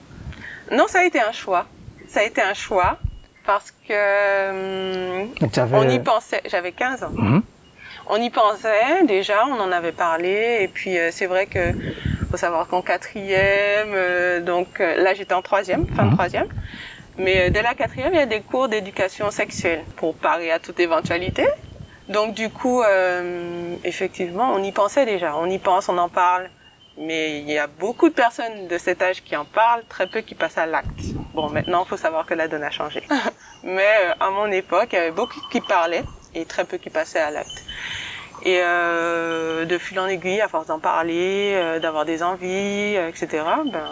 Non, 0.72 0.86
ça 0.88 1.00
a 1.00 1.06
été 1.06 1.20
un 1.20 1.32
choix. 1.32 1.66
Ça 2.08 2.20
a 2.20 2.24
été 2.24 2.40
un 2.40 2.54
choix 2.54 3.00
parce 3.48 3.72
que 3.88 5.22
hum, 5.24 5.30
on 5.74 5.90
y 5.90 5.98
pensait. 5.98 6.44
J'avais 6.52 6.72
15 6.72 7.04
ans. 7.06 7.12
Mhm. 7.16 7.42
On 8.10 8.18
y 8.18 8.30
pensait 8.30 9.04
déjà, 9.08 9.44
on 9.48 9.60
en 9.60 9.72
avait 9.72 9.94
parlé, 9.94 10.60
et 10.62 10.68
puis 10.68 11.00
euh, 11.00 11.10
c'est 11.12 11.26
vrai 11.26 11.48
que 11.48 11.74
faut 12.30 12.38
savoir 12.38 12.68
qu'en 12.68 12.84
quatrième, 12.84 13.90
euh, 13.96 14.40
donc 14.40 14.80
euh, 14.80 15.02
là 15.04 15.16
j'étais 15.16 15.34
en 15.34 15.42
troisième, 15.42 15.88
fin 15.88 16.04
de 16.04 16.10
Mhm. 16.10 16.14
troisième, 16.14 16.48
mais 17.18 17.48
euh, 17.48 17.50
dès 17.50 17.62
la 17.62 17.74
quatrième 17.74 18.14
il 18.14 18.18
y 18.18 18.22
a 18.22 18.26
des 18.26 18.42
cours 18.42 18.68
d'éducation 18.68 19.32
sexuelle 19.32 19.84
pour 19.96 20.16
parer 20.16 20.52
à 20.52 20.60
toute 20.60 20.80
éventualité. 20.80 21.46
Donc 22.10 22.34
du 22.34 22.50
coup, 22.50 22.82
euh, 22.82 23.76
effectivement, 23.84 24.52
on 24.54 24.64
y 24.64 24.72
pensait 24.72 25.06
déjà, 25.06 25.36
on 25.36 25.50
y 25.50 25.60
pense, 25.60 25.90
on 25.90 25.98
en 25.98 26.10
parle, 26.10 26.50
mais 26.98 27.40
il 27.40 27.50
y 27.50 27.58
a 27.58 27.68
beaucoup 27.68 28.08
de 28.10 28.14
personnes 28.14 28.68
de 28.68 28.78
cet 28.78 29.02
âge 29.02 29.24
qui 29.24 29.36
en 29.36 29.44
parlent, 29.46 29.84
très 29.90 30.08
peu 30.08 30.22
qui 30.22 30.36
passent 30.36 30.58
à 30.58 30.66
l'acte. 30.66 31.02
Bon, 31.34 31.50
maintenant 31.50 31.84
il 31.86 31.90
faut 31.90 31.98
savoir 31.98 32.26
que 32.26 32.34
la 32.34 32.48
donne 32.48 32.64
a 32.64 32.72
changé, 32.72 33.04
mais 33.64 33.94
euh, 34.06 34.14
à 34.20 34.30
mon 34.30 34.52
époque, 34.52 34.90
il 34.94 34.96
y 34.96 35.00
avait 35.00 35.12
beaucoup 35.12 35.42
qui 35.52 35.60
parlaient 35.62 36.06
et 36.34 36.46
très 36.46 36.66
peu 36.66 36.78
qui 36.78 36.90
passaient 36.90 37.20
à 37.20 37.32
l'acte. 37.32 37.64
Et 38.44 38.60
euh, 38.62 39.66
de 39.66 39.78
fil 39.78 40.00
en 40.00 40.08
aiguille, 40.08 40.42
à 40.42 40.48
force 40.48 40.68
d'en 40.68 40.80
parler, 40.80 41.54
euh, 41.56 41.80
d'avoir 41.80 42.06
des 42.06 42.22
envies, 42.24 42.96
euh, 42.96 43.10
etc., 43.10 43.44
ben, 43.66 43.90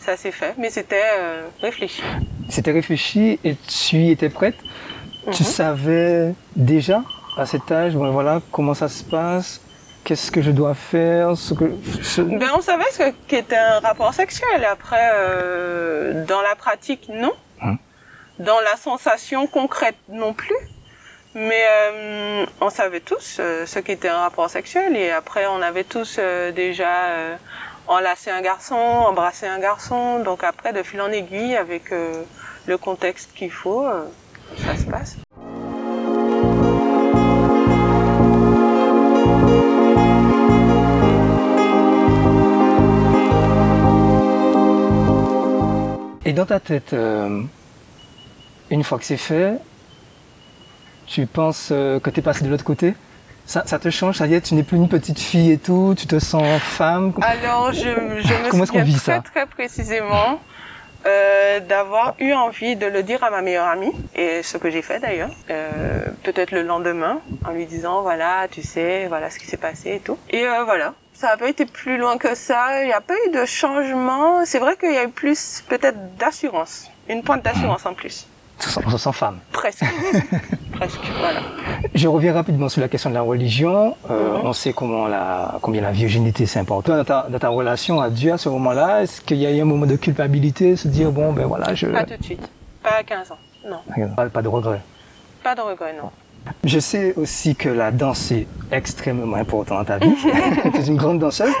ça 0.00 0.16
s'est 0.16 0.32
fait. 0.32 0.54
Mais 0.58 0.70
c'était 0.70 1.10
euh, 1.18 1.46
réfléchi. 1.60 2.02
C'était 2.48 2.72
réfléchi 2.72 3.38
et 3.44 3.56
tu 3.56 3.96
y 3.96 4.10
étais 4.10 4.28
prête? 4.30 4.56
Tu 5.32 5.42
Mhm. 5.42 5.48
savais 5.48 6.34
déjà 6.56 7.02
à 7.36 7.44
cet 7.46 7.70
âge, 7.70 7.94
bon, 7.94 8.10
voilà, 8.10 8.40
comment 8.50 8.74
ça 8.74 8.88
se 8.88 9.02
passe 9.04 9.60
qu'est-ce 10.04 10.30
que 10.30 10.40
je 10.40 10.50
dois 10.50 10.72
faire, 10.74 11.36
ce 11.36 11.52
que. 11.52 11.64
Ben, 12.22 12.48
on 12.56 12.62
savait 12.62 12.90
ce 12.92 13.12
qu'était 13.26 13.56
un 13.58 13.78
rapport 13.80 14.14
sexuel. 14.14 14.64
Après, 14.64 15.10
euh, 15.12 16.24
dans 16.24 16.40
la 16.40 16.54
pratique, 16.56 17.10
non. 17.12 17.32
Hein? 17.60 17.76
Dans 18.38 18.58
la 18.60 18.76
sensation 18.78 19.46
concrète, 19.46 19.96
non 20.08 20.32
plus. 20.32 20.56
Mais 21.34 21.62
euh, 21.92 22.46
on 22.62 22.70
savait 22.70 23.00
tous 23.00 23.36
euh, 23.38 23.66
ce 23.66 23.80
qu'était 23.80 24.08
un 24.08 24.20
rapport 24.20 24.48
sexuel 24.48 24.96
et 24.96 25.10
après 25.10 25.44
on 25.46 25.60
avait 25.60 25.84
tous 25.84 26.16
euh, 26.18 26.52
déjà 26.52 26.88
enlacé 27.88 28.30
un 28.30 28.40
garçon, 28.40 28.74
embrassé 28.74 29.46
un 29.46 29.58
garçon. 29.58 30.20
Donc 30.20 30.44
après, 30.44 30.72
de 30.72 30.82
fil 30.82 31.00
en 31.00 31.10
aiguille, 31.10 31.56
avec 31.56 31.90
le 31.90 32.78
contexte 32.78 33.32
qu'il 33.34 33.50
faut, 33.50 33.86
ça 34.56 34.76
se 34.76 34.84
passe. 34.84 35.16
Et 46.24 46.32
dans 46.32 46.46
ta 46.46 46.60
tête, 46.60 46.94
une 48.70 48.84
fois 48.84 48.98
que 48.98 49.04
c'est 49.04 49.16
fait, 49.16 49.58
tu 51.06 51.26
penses 51.26 51.70
euh, 51.72 51.98
que 52.00 52.10
tu 52.10 52.20
es 52.20 52.22
passé 52.22 52.44
de 52.44 52.50
l'autre 52.50 52.64
côté? 52.64 52.94
Ça, 53.48 53.62
ça, 53.64 53.78
te 53.78 53.88
change, 53.88 54.18
ça 54.18 54.26
y 54.26 54.34
est, 54.34 54.42
tu 54.42 54.54
n'es 54.54 54.62
plus 54.62 54.76
une 54.76 54.90
petite 54.90 55.18
fille 55.18 55.52
et 55.52 55.58
tout, 55.58 55.94
tu 55.96 56.06
te 56.06 56.18
sens 56.18 56.60
femme 56.60 57.14
Alors, 57.22 57.72
je, 57.72 57.80
je 57.80 58.56
me 58.56 58.66
souviens 58.66 59.22
très 59.22 59.46
précisément 59.46 60.38
euh, 61.06 61.58
d'avoir 61.60 62.14
eu 62.20 62.34
envie 62.34 62.76
de 62.76 62.84
le 62.84 63.02
dire 63.02 63.24
à 63.24 63.30
ma 63.30 63.40
meilleure 63.40 63.66
amie, 63.66 63.92
et 64.14 64.42
ce 64.42 64.58
que 64.58 64.68
j'ai 64.68 64.82
fait 64.82 65.00
d'ailleurs, 65.00 65.30
euh, 65.48 66.04
peut-être 66.24 66.50
le 66.50 66.62
lendemain, 66.62 67.20
en 67.46 67.52
lui 67.52 67.64
disant, 67.64 68.02
voilà, 68.02 68.48
tu 68.50 68.62
sais, 68.62 69.06
voilà 69.08 69.30
ce 69.30 69.38
qui 69.38 69.46
s'est 69.46 69.56
passé 69.56 69.94
et 69.94 70.00
tout. 70.00 70.18
Et 70.28 70.46
euh, 70.46 70.64
voilà, 70.64 70.92
ça 71.14 71.28
n'a 71.28 71.38
pas 71.38 71.48
été 71.48 71.64
plus 71.64 71.96
loin 71.96 72.18
que 72.18 72.34
ça, 72.34 72.82
il 72.82 72.88
n'y 72.88 72.92
a 72.92 73.00
pas 73.00 73.14
eu 73.26 73.30
de 73.30 73.46
changement, 73.46 74.44
c'est 74.44 74.58
vrai 74.58 74.76
qu'il 74.76 74.92
y 74.92 74.98
a 74.98 75.04
eu 75.04 75.08
plus 75.08 75.64
peut-être 75.66 76.16
d'assurance, 76.16 76.90
une 77.08 77.22
pointe 77.22 77.42
d'assurance 77.42 77.86
en 77.86 77.94
plus. 77.94 78.26
On 78.84 78.90
se 78.90 78.98
sent 78.98 79.12
femme. 79.12 79.38
Presque. 79.52 79.84
Presque, 80.72 81.00
voilà. 81.18 81.40
Je 81.94 82.08
reviens 82.08 82.32
rapidement 82.32 82.68
sur 82.68 82.80
la 82.80 82.88
question 82.88 83.10
de 83.10 83.14
la 83.14 83.22
religion. 83.22 83.96
Euh, 84.10 84.38
mhm. 84.38 84.46
On 84.46 84.52
sait 84.52 84.72
comment 84.72 85.06
la, 85.06 85.58
combien 85.62 85.82
la 85.82 85.92
virginité 85.92 86.46
c'est 86.46 86.58
important. 86.58 86.96
Dans 86.96 87.04
ta, 87.04 87.26
dans 87.28 87.38
ta, 87.38 87.48
relation 87.48 88.00
à 88.00 88.10
Dieu 88.10 88.32
à 88.32 88.38
ce 88.38 88.48
moment-là, 88.48 89.02
est-ce 89.02 89.20
qu'il 89.20 89.38
y 89.38 89.46
a 89.46 89.50
eu 89.50 89.60
un 89.60 89.64
moment 89.64 89.86
de 89.86 89.96
culpabilité, 89.96 90.76
se 90.76 90.88
dire 90.88 91.10
bon 91.10 91.32
ben 91.32 91.46
voilà 91.46 91.74
je. 91.74 91.86
Pas 91.86 92.04
tout 92.04 92.16
de 92.16 92.24
suite. 92.24 92.48
Pas 92.82 92.96
à 93.00 93.02
15 93.02 93.32
ans. 93.32 93.38
Non. 93.68 94.08
Pas, 94.14 94.42
de 94.42 94.48
regret. 94.48 94.80
Pas 95.42 95.54
de 95.54 95.60
regret, 95.60 95.94
non. 96.00 96.10
Je 96.64 96.78
sais 96.78 97.14
aussi 97.16 97.54
que 97.54 97.68
la 97.68 97.90
danse 97.90 98.30
est 98.30 98.46
extrêmement 98.70 99.36
importante 99.36 99.78
dans 99.78 99.84
ta 99.84 99.98
vie. 99.98 100.14
tu 100.72 100.80
es 100.80 100.86
une 100.86 100.96
grande 100.96 101.18
danseuse. 101.18 101.52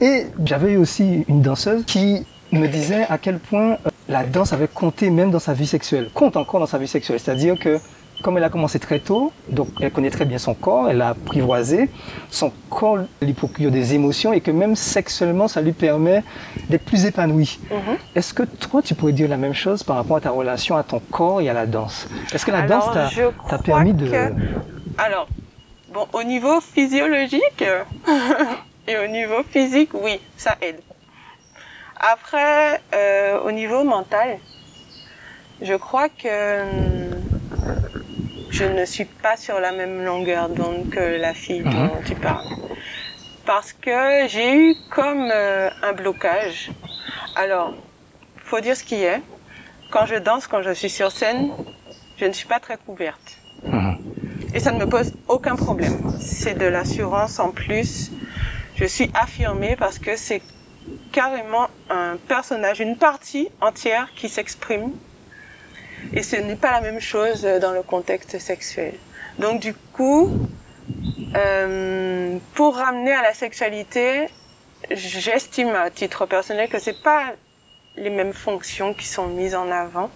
Et 0.00 0.26
j'avais 0.44 0.76
aussi 0.76 1.24
une 1.28 1.42
danseuse 1.42 1.84
qui 1.84 2.24
me 2.52 2.66
disait 2.68 3.06
à 3.08 3.18
quel 3.18 3.38
point 3.38 3.72
euh, 3.72 3.90
la 4.08 4.24
danse 4.24 4.52
avait 4.52 4.68
compté 4.68 5.10
même 5.10 5.30
dans 5.30 5.38
sa 5.38 5.54
vie 5.54 5.66
sexuelle, 5.66 6.10
compte 6.12 6.36
encore 6.36 6.60
dans 6.60 6.66
sa 6.66 6.78
vie 6.78 6.88
sexuelle. 6.88 7.18
C'est-à-dire 7.20 7.58
que 7.58 7.78
comme 8.22 8.38
elle 8.38 8.44
a 8.44 8.48
commencé 8.48 8.78
très 8.78 9.00
tôt, 9.00 9.32
donc 9.48 9.68
elle 9.80 9.90
connaît 9.90 10.10
très 10.10 10.24
bien 10.24 10.38
son 10.38 10.54
corps, 10.54 10.88
elle 10.88 10.98
l'a 10.98 11.10
apprivoisé, 11.10 11.90
son 12.30 12.52
corps 12.70 12.98
lui 13.20 13.32
procure 13.32 13.70
des 13.70 13.94
émotions 13.94 14.32
et 14.32 14.40
que 14.40 14.50
même 14.50 14.76
sexuellement, 14.76 15.48
ça 15.48 15.60
lui 15.60 15.72
permet 15.72 16.22
d'être 16.70 16.84
plus 16.84 17.04
épanoui. 17.04 17.58
Mhm. 17.70 17.96
Est-ce 18.14 18.32
que 18.32 18.44
toi, 18.44 18.82
tu 18.82 18.94
pourrais 18.94 19.12
dire 19.12 19.28
la 19.28 19.36
même 19.36 19.52
chose 19.52 19.82
par 19.82 19.96
rapport 19.96 20.16
à 20.16 20.20
ta 20.20 20.30
relation 20.30 20.76
à 20.76 20.82
ton 20.82 21.00
corps 21.10 21.40
et 21.40 21.48
à 21.48 21.52
la 21.52 21.66
danse? 21.66 22.08
Est-ce 22.32 22.46
que 22.46 22.50
la 22.50 22.62
danse 22.62 22.86
t'a 23.48 23.58
permis 23.58 23.92
de... 23.92 24.10
Alors, 24.96 25.28
bon, 25.92 26.06
au 26.12 26.22
niveau 26.22 26.60
physiologique 26.60 27.64
et 28.88 28.96
au 28.96 29.06
niveau 29.06 29.42
physique, 29.50 29.90
oui, 29.92 30.20
ça 30.36 30.56
aide. 30.62 30.80
Après, 31.98 32.80
euh, 32.94 33.40
au 33.40 33.52
niveau 33.52 33.84
mental, 33.84 34.38
je 35.62 35.74
crois 35.74 36.08
que 36.08 36.62
hum, 36.62 37.04
je 38.50 38.64
ne 38.64 38.84
suis 38.84 39.04
pas 39.04 39.36
sur 39.36 39.58
la 39.58 39.72
même 39.72 40.04
longueur 40.04 40.48
d'onde 40.48 40.88
que 40.90 41.18
la 41.20 41.34
fille 41.34 41.62
dont 41.62 41.70
mhm. 41.70 42.04
tu 42.06 42.14
parles. 42.14 42.46
Parce 43.44 43.72
que 43.72 44.28
j'ai 44.28 44.56
eu 44.56 44.74
comme 44.90 45.28
euh, 45.32 45.68
un 45.82 45.92
blocage. 45.92 46.70
Alors, 47.36 47.74
faut 48.36 48.60
dire 48.60 48.76
ce 48.76 48.84
qui 48.84 49.02
est. 49.02 49.20
Quand 49.90 50.06
je 50.06 50.14
danse, 50.14 50.46
quand 50.46 50.62
je 50.62 50.72
suis 50.72 50.88
sur 50.88 51.10
scène, 51.10 51.50
je 52.16 52.26
ne 52.26 52.32
suis 52.32 52.46
pas 52.46 52.60
très 52.60 52.76
couverte. 52.76 53.38
Mhm. 53.64 53.98
Et 54.54 54.60
ça 54.60 54.70
ne 54.70 54.78
me 54.78 54.88
pose 54.88 55.12
aucun 55.26 55.56
problème. 55.56 55.98
C'est 56.20 56.56
de 56.56 56.66
l'assurance 56.66 57.40
en 57.40 57.50
plus. 57.50 58.12
Je 58.76 58.84
suis 58.84 59.10
affirmée 59.14 59.74
parce 59.76 59.98
que 59.98 60.16
c'est 60.16 60.42
carrément 61.12 61.68
un 61.90 62.16
personnage, 62.28 62.80
une 62.80 62.96
partie 62.96 63.48
entière 63.60 64.08
qui 64.16 64.28
s'exprime. 64.28 64.92
Et 66.12 66.22
ce 66.22 66.36
n'est 66.36 66.56
pas 66.56 66.72
la 66.72 66.80
même 66.80 67.00
chose 67.00 67.42
dans 67.42 67.72
le 67.72 67.82
contexte 67.82 68.38
sexuel. 68.38 68.94
Donc 69.38 69.60
du 69.60 69.74
coup, 69.74 70.30
euh, 71.36 72.38
pour 72.54 72.76
ramener 72.76 73.12
à 73.12 73.22
la 73.22 73.34
sexualité, 73.34 74.28
j'estime 74.90 75.74
à 75.74 75.90
titre 75.90 76.26
personnel 76.26 76.68
que 76.68 76.78
c'est 76.78 77.02
pas 77.02 77.32
les 77.96 78.10
mêmes 78.10 78.32
fonctions 78.32 78.92
qui 78.92 79.06
sont 79.06 79.28
mises 79.28 79.54
en 79.54 79.70
avant. 79.70 80.10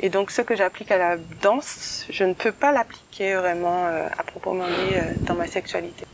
Et 0.00 0.08
donc 0.08 0.30
ce 0.30 0.42
que 0.42 0.54
j'applique 0.54 0.90
à 0.90 0.98
la 0.98 1.16
danse, 1.42 2.06
je 2.10 2.24
ne 2.24 2.32
peux 2.32 2.52
pas 2.52 2.72
l'appliquer 2.72 3.34
vraiment 3.34 3.86
euh, 3.86 4.06
à 4.16 4.22
proprement 4.22 4.66
dit 4.66 4.94
euh, 4.94 5.02
dans 5.22 5.34
ma 5.34 5.46
sexualité. 5.46 6.04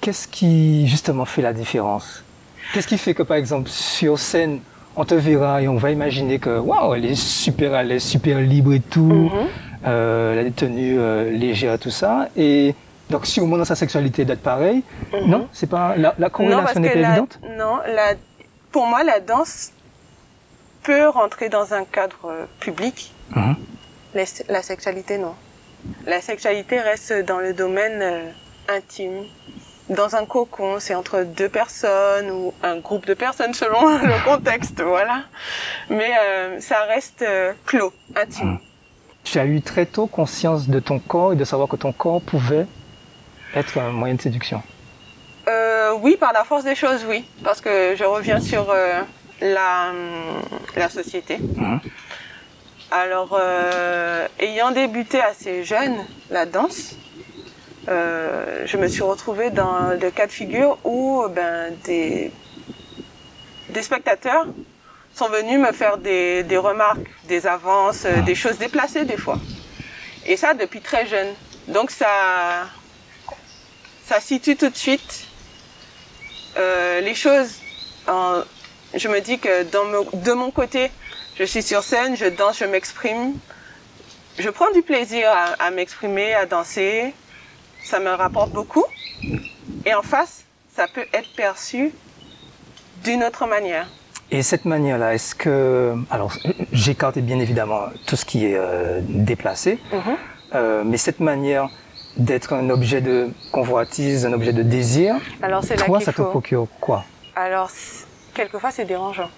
Qu'est-ce 0.00 0.28
qui 0.28 0.86
justement 0.88 1.24
fait 1.24 1.42
la 1.42 1.52
différence? 1.52 2.24
Qu'est-ce 2.72 2.86
qui 2.86 2.98
fait 2.98 3.14
que, 3.14 3.22
par 3.22 3.36
exemple, 3.36 3.68
sur 3.68 4.18
scène, 4.18 4.60
on 4.96 5.04
te 5.04 5.14
verra 5.14 5.62
et 5.62 5.68
on 5.68 5.76
va 5.76 5.90
imaginer 5.90 6.38
que, 6.38 6.58
waouh, 6.58 6.94
elle 6.94 7.04
est 7.04 7.14
super 7.14 7.74
elle 7.74 7.92
est 7.92 7.98
super 7.98 8.40
libre 8.40 8.72
et 8.72 8.80
tout, 8.80 9.00
mhm. 9.00 9.30
euh, 9.86 10.32
elle 10.32 10.38
a 10.38 10.44
des 10.44 10.52
tenues 10.52 10.98
euh, 10.98 11.30
légères, 11.30 11.78
tout 11.78 11.90
ça. 11.90 12.28
Et 12.36 12.74
donc, 13.10 13.26
si 13.26 13.40
au 13.40 13.46
moins 13.46 13.58
dans 13.58 13.64
sa 13.64 13.74
sexualité 13.74 14.24
d'être 14.24 14.42
pareil, 14.42 14.82
mhm. 15.12 15.30
non, 15.30 15.48
c'est 15.52 15.68
pas, 15.68 15.96
la, 15.96 16.14
la 16.18 16.30
corrélation 16.30 16.80
n'est 16.80 16.90
pas 16.90 16.98
évidente? 16.98 17.38
Non, 17.58 17.78
la, 17.86 18.14
pour 18.70 18.86
moi, 18.86 19.02
la 19.02 19.20
danse 19.20 19.72
peut 20.82 21.08
rentrer 21.08 21.48
dans 21.48 21.74
un 21.74 21.84
cadre 21.84 22.26
euh, 22.26 22.44
public. 22.60 23.12
Mhm. 23.34 23.56
La, 24.48 24.62
sexualité, 24.62 25.18
non. 25.18 25.34
La 26.06 26.20
sexualité 26.20 26.78
reste 26.78 27.12
dans 27.26 27.40
le 27.40 27.52
domaine 27.52 28.30
intime, 28.68 29.24
dans 29.88 30.16
un 30.16 30.24
cocon, 30.24 30.76
c'est 30.80 30.94
entre 30.94 31.24
deux 31.24 31.48
personnes 31.48 32.30
ou 32.30 32.54
un 32.62 32.78
groupe 32.78 33.06
de 33.06 33.14
personnes 33.14 33.54
selon 33.54 33.98
le 33.98 34.24
contexte, 34.24 34.80
voilà. 34.80 35.24
Mais 35.90 36.12
euh, 36.22 36.60
ça 36.60 36.84
reste 36.84 37.22
euh, 37.22 37.52
clos, 37.66 37.92
intime. 38.16 38.52
Mmh. 38.52 38.60
Tu 39.24 39.38
as 39.38 39.46
eu 39.46 39.60
très 39.62 39.86
tôt 39.86 40.06
conscience 40.06 40.68
de 40.68 40.80
ton 40.80 40.98
corps 40.98 41.32
et 41.32 41.36
de 41.36 41.44
savoir 41.44 41.68
que 41.68 41.76
ton 41.76 41.92
corps 41.92 42.20
pouvait 42.20 42.66
être 43.54 43.78
un 43.78 43.90
moyen 43.90 44.14
de 44.14 44.20
séduction. 44.20 44.62
Euh, 45.48 45.92
oui, 46.00 46.16
par 46.18 46.32
la 46.32 46.44
force 46.44 46.64
des 46.64 46.74
choses, 46.74 47.04
oui, 47.08 47.24
parce 47.42 47.60
que 47.60 47.94
je 47.96 48.04
reviens 48.04 48.40
sur 48.40 48.70
euh, 48.70 49.00
la 49.40 49.92
la 50.76 50.88
société. 50.88 51.38
Mmh. 51.38 51.78
Alors, 52.90 53.40
ayant 54.38 54.70
débuté 54.70 55.20
assez 55.20 55.64
jeune 55.64 55.96
la 56.30 56.46
danse, 56.46 56.96
euh, 57.88 58.62
je 58.66 58.76
me 58.76 58.88
suis 58.88 59.02
retrouvée 59.02 59.50
dans 59.50 59.98
le 60.00 60.10
cas 60.10 60.26
de 60.26 60.32
figure 60.32 60.78
où 60.84 61.24
ben, 61.28 61.74
des, 61.84 62.30
des 63.70 63.82
spectateurs 63.82 64.46
sont 65.14 65.28
venus 65.28 65.58
me 65.58 65.72
faire 65.72 65.98
des, 65.98 66.42
des 66.42 66.56
remarques, 66.56 67.08
des 67.24 67.46
avances, 67.46 68.04
euh, 68.04 68.22
des 68.22 68.34
choses 68.34 68.58
déplacées 68.58 69.04
des 69.04 69.16
fois. 69.16 69.38
Et 70.26 70.36
ça 70.36 70.54
depuis 70.54 70.80
très 70.80 71.06
jeune. 71.06 71.28
Donc 71.68 71.90
ça, 71.90 72.66
ça 74.06 74.20
situe 74.20 74.56
tout 74.56 74.70
de 74.70 74.76
suite 74.76 75.26
euh, 76.56 77.00
les 77.00 77.14
choses. 77.14 77.60
En, 78.08 78.42
je 78.94 79.08
me 79.08 79.20
dis 79.20 79.38
que 79.38 79.64
dans 79.64 79.84
de 80.12 80.32
mon 80.32 80.50
côté, 80.50 80.90
je 81.36 81.44
suis 81.44 81.62
sur 81.62 81.82
scène, 81.82 82.16
je 82.16 82.26
danse, 82.26 82.58
je 82.58 82.64
m'exprime. 82.64 83.34
Je 84.38 84.48
prends 84.50 84.70
du 84.72 84.82
plaisir 84.82 85.28
à, 85.30 85.64
à 85.64 85.70
m'exprimer, 85.70 86.34
à 86.34 86.46
danser 86.46 87.14
ça 87.84 88.00
me 88.00 88.10
rapporte 88.10 88.50
beaucoup. 88.50 88.84
Et 89.84 89.94
en 89.94 90.02
face, 90.02 90.44
ça 90.74 90.86
peut 90.92 91.06
être 91.12 91.32
perçu 91.36 91.92
d'une 93.04 93.22
autre 93.22 93.46
manière. 93.46 93.86
Et 94.30 94.42
cette 94.42 94.64
manière-là, 94.64 95.14
est-ce 95.14 95.34
que... 95.34 95.94
Alors, 96.10 96.32
j'écarte 96.72 97.18
bien 97.18 97.38
évidemment 97.38 97.82
tout 98.06 98.16
ce 98.16 98.24
qui 98.24 98.46
est 98.46 98.56
euh, 98.56 99.00
déplacé, 99.02 99.78
mhm. 99.92 100.00
euh, 100.54 100.82
mais 100.84 100.96
cette 100.96 101.20
manière 101.20 101.68
d'être 102.16 102.52
un 102.52 102.70
objet 102.70 103.00
de 103.00 103.30
convoitise, 103.52 104.24
un 104.24 104.32
objet 104.32 104.52
de 104.52 104.62
désir, 104.62 105.16
Alors, 105.42 105.64
toi, 105.84 106.00
ça 106.00 106.12
te 106.12 106.22
procure 106.22 106.66
quoi? 106.80 107.04
Alors, 107.36 107.70
quelquefois, 108.32 108.70
c'est 108.70 108.84
dérangeant. 108.84 109.30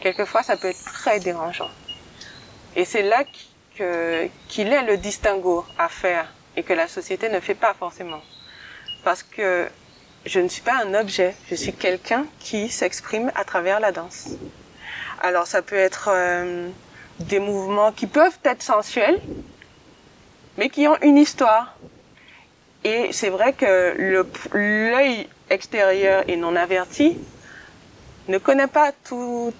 Quelquefois, 0.00 0.42
ça 0.42 0.56
peut 0.56 0.68
être 0.68 0.84
très 0.84 1.18
dérangeant. 1.18 1.70
Et 2.76 2.84
c'est 2.84 3.02
là 3.02 3.24
qu'il 3.76 4.72
est 4.72 4.82
le 4.82 4.96
distinguo 4.98 5.64
à 5.78 5.88
faire 5.88 6.26
et 6.58 6.64
que 6.64 6.72
la 6.72 6.88
société 6.88 7.28
ne 7.28 7.38
fait 7.38 7.54
pas 7.54 7.72
forcément. 7.72 8.20
parce 9.04 9.22
que 9.22 9.68
je 10.26 10.40
ne 10.40 10.48
suis 10.48 10.60
pas 10.60 10.74
un 10.84 10.92
objet, 10.94 11.36
je 11.48 11.54
suis 11.54 11.72
quelqu'un 11.72 12.26
qui 12.40 12.68
s'exprime 12.68 13.30
à 13.36 13.44
travers 13.44 13.78
la 13.78 13.92
danse. 13.92 14.30
Alors 15.22 15.46
ça 15.46 15.62
peut 15.62 15.76
être 15.76 16.10
euh, 16.12 16.68
des 17.20 17.38
mouvements 17.38 17.92
qui 17.92 18.08
peuvent 18.08 18.38
être 18.44 18.62
sensuels, 18.62 19.20
mais 20.56 20.68
qui 20.68 20.88
ont 20.88 20.98
une 21.00 21.16
histoire. 21.16 21.76
Et 22.82 23.12
c'est 23.12 23.30
vrai 23.30 23.52
que 23.52 23.94
l'œil 24.52 25.28
extérieur 25.48 26.24
et 26.26 26.36
non 26.36 26.56
averti 26.56 27.16
ne 28.26 28.38
connaît 28.38 28.66
pas 28.66 28.90
tout, 29.04 29.54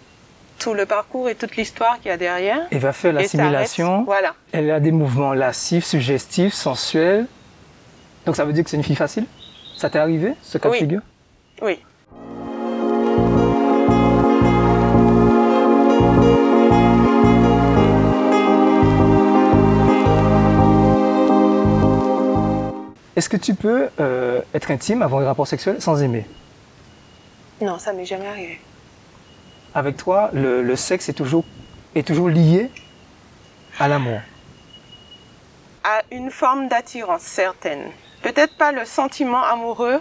tout 0.59 0.75
le 0.75 0.87
parcours 0.87 1.29
et 1.29 1.35
toute 1.35 1.57
l'histoire 1.57 1.99
qu'il 2.01 2.09
y 2.09 2.11
a 2.11 2.17
derrière. 2.17 2.67
Et 2.71 2.79
va 2.79 2.93
faire 2.93 3.13
l'assimilation. 3.13 4.05
Voilà. 4.05 4.35
Elle 4.53 4.71
a 4.71 4.81
des 4.81 4.93
mouvements 4.93 5.33
lascifs, 5.33 5.85
suggestifs, 5.85 6.53
sensuels. 6.53 7.27
Donc 8.27 8.37
ça 8.37 8.45
veut 8.45 8.53
dire 8.53 8.65
que 8.65 8.71
c'est 8.71 8.77
une 8.77 8.85
fille 8.85 8.97
facile? 8.97 9.27
Ça 9.77 9.89
t'est 9.89 9.99
arrivé, 9.99 10.35
ce 10.43 10.59
cas 10.59 10.71
de 10.71 10.75
figure? 10.75 11.01
Oui. 11.63 11.79
Est-ce 23.17 23.29
que 23.29 23.37
tu 23.37 23.55
peux 23.55 23.89
euh, 23.99 24.41
être 24.55 24.71
intime, 24.71 25.03
avoir 25.03 25.23
un 25.23 25.27
rapport 25.27 25.49
sexuel 25.49 25.81
sans 25.81 26.01
aimer? 26.03 26.25
Non, 27.61 27.77
ça 27.79 27.93
m'est 27.93 28.05
jamais 28.05 28.29
arrivé. 28.29 28.61
Avec 29.75 29.97
toi, 29.97 30.31
le, 30.33 30.77
sexe 30.77 31.09
est 31.09 31.15
toujours, 31.15 31.45
est 31.95 32.07
toujours 32.07 32.29
lié 32.29 32.71
à 33.79 33.89
l'amour 33.89 34.21
À 35.85 36.03
une 36.11 36.31
forme 36.31 36.69
d'attirance 36.69 37.23
certaine. 37.23 37.91
Peut-être 38.23 38.57
pas 38.57 38.73
le 38.73 38.85
sentiment 38.85 39.43
amoureux, 39.43 40.01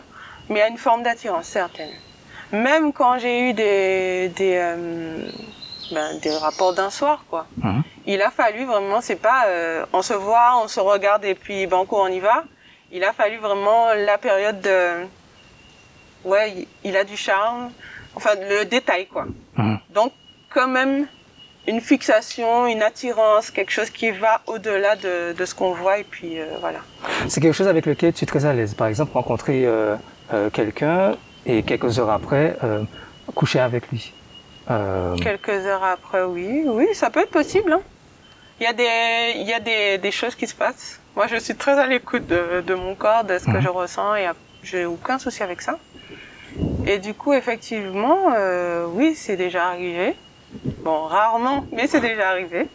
mais 0.49 0.61
à 0.61 0.67
une 0.67 0.77
forme 0.77 1.03
d'attirance 1.03 1.45
certaine. 1.45 1.91
Même 2.51 2.93
quand 2.93 3.19
j'ai 3.19 3.49
eu 3.49 3.53
des, 3.53 4.29
des, 4.29 4.55
euh, 4.55 5.29
ben, 5.91 6.17
des 6.19 6.35
rapports 6.37 6.73
d'un 6.73 6.89
soir, 6.89 7.25
quoi. 7.29 7.45
Mmh. 7.57 7.81
Il 8.05 8.21
a 8.21 8.31
fallu 8.31 8.65
vraiment, 8.65 9.01
c'est 9.01 9.17
pas, 9.17 9.47
euh, 9.47 9.85
on 9.91 10.01
se 10.01 10.13
voit, 10.13 10.61
on 10.63 10.67
se 10.67 10.79
regarde 10.79 11.25
et 11.25 11.35
puis 11.35 11.67
banco, 11.67 11.97
on 11.99 12.07
y 12.07 12.19
va 12.19 12.43
il 12.91 13.03
a 13.03 13.13
fallu 13.13 13.37
vraiment 13.37 13.93
la 13.93 14.17
période 14.17 14.61
de... 14.61 15.05
Ouais, 16.23 16.67
il 16.83 16.95
a 16.97 17.03
du 17.03 17.17
charme. 17.17 17.71
Enfin, 18.15 18.31
le 18.35 18.65
détail, 18.65 19.07
quoi. 19.07 19.25
Mhm. 19.57 19.79
Donc, 19.93 20.13
quand 20.49 20.67
même, 20.67 21.07
une 21.67 21.81
fixation, 21.81 22.67
une 22.67 22.81
attirance, 22.81 23.51
quelque 23.51 23.71
chose 23.71 23.89
qui 23.89 24.11
va 24.11 24.41
au-delà 24.47 24.95
de, 24.95 25.33
de, 25.33 25.45
ce 25.45 25.53
qu'on 25.53 25.73
voit, 25.73 25.99
et 25.99 26.03
puis 26.03 26.39
euh, 26.39 26.45
voilà. 26.61 26.79
C'est 27.27 27.41
quelque 27.41 27.53
chose 27.53 27.67
avec 27.67 27.85
lequel 27.85 28.13
tu 28.13 28.23
es 28.23 28.27
très 28.27 28.45
à 28.45 28.53
l'aise. 28.53 28.73
Par 28.73 28.87
exemple, 28.87 29.11
rencontrer 29.13 29.65
euh, 29.65 29.95
euh, 30.33 30.49
quelqu'un 30.49 31.15
et 31.45 31.63
quelques 31.63 31.99
heures 31.99 32.09
après, 32.09 32.57
coucher 33.35 33.59
avec 33.59 33.89
lui. 33.91 34.13
Quelques 35.21 35.65
heures 35.65 35.83
après, 35.83 36.23
oui. 36.23 36.63
Oui, 36.65 36.87
ça 36.93 37.09
peut 37.09 37.21
être 37.21 37.31
possible. 37.31 37.71
Hein. 37.71 37.81
Il 38.59 38.63
y 38.63 38.67
a, 38.67 38.73
des, 38.73 39.39
il 39.39 39.47
y 39.47 39.53
a 39.53 39.59
des, 39.59 39.97
des 39.97 40.11
choses 40.11 40.35
qui 40.35 40.47
se 40.47 40.55
passent. 40.55 40.99
Moi, 41.15 41.27
je 41.27 41.37
suis 41.37 41.55
très 41.55 41.77
à 41.79 41.87
l'écoute 41.87 42.27
de, 42.27 42.73
mon 42.73 42.95
corps, 42.95 43.23
de 43.23 43.37
ce 43.37 43.45
que 43.45 43.51
mhm. 43.51 43.61
je 43.61 43.69
ressens 43.69 44.15
et 44.15 44.29
j'ai 44.63 44.85
aucun 44.85 45.19
souci 45.19 45.41
avec 45.43 45.61
ça. 45.61 45.77
Et 46.87 46.99
du 46.99 47.13
coup, 47.13 47.33
effectivement, 47.33 48.31
euh, 48.33 48.85
oui, 48.89 49.13
c'est 49.13 49.35
déjà 49.35 49.67
arrivé. 49.67 50.15
Bon, 50.85 51.01
rarement, 51.01 51.65
mais 51.73 51.85
c'est 51.85 51.99
déjà 51.99 52.29
arrivé 52.29 52.67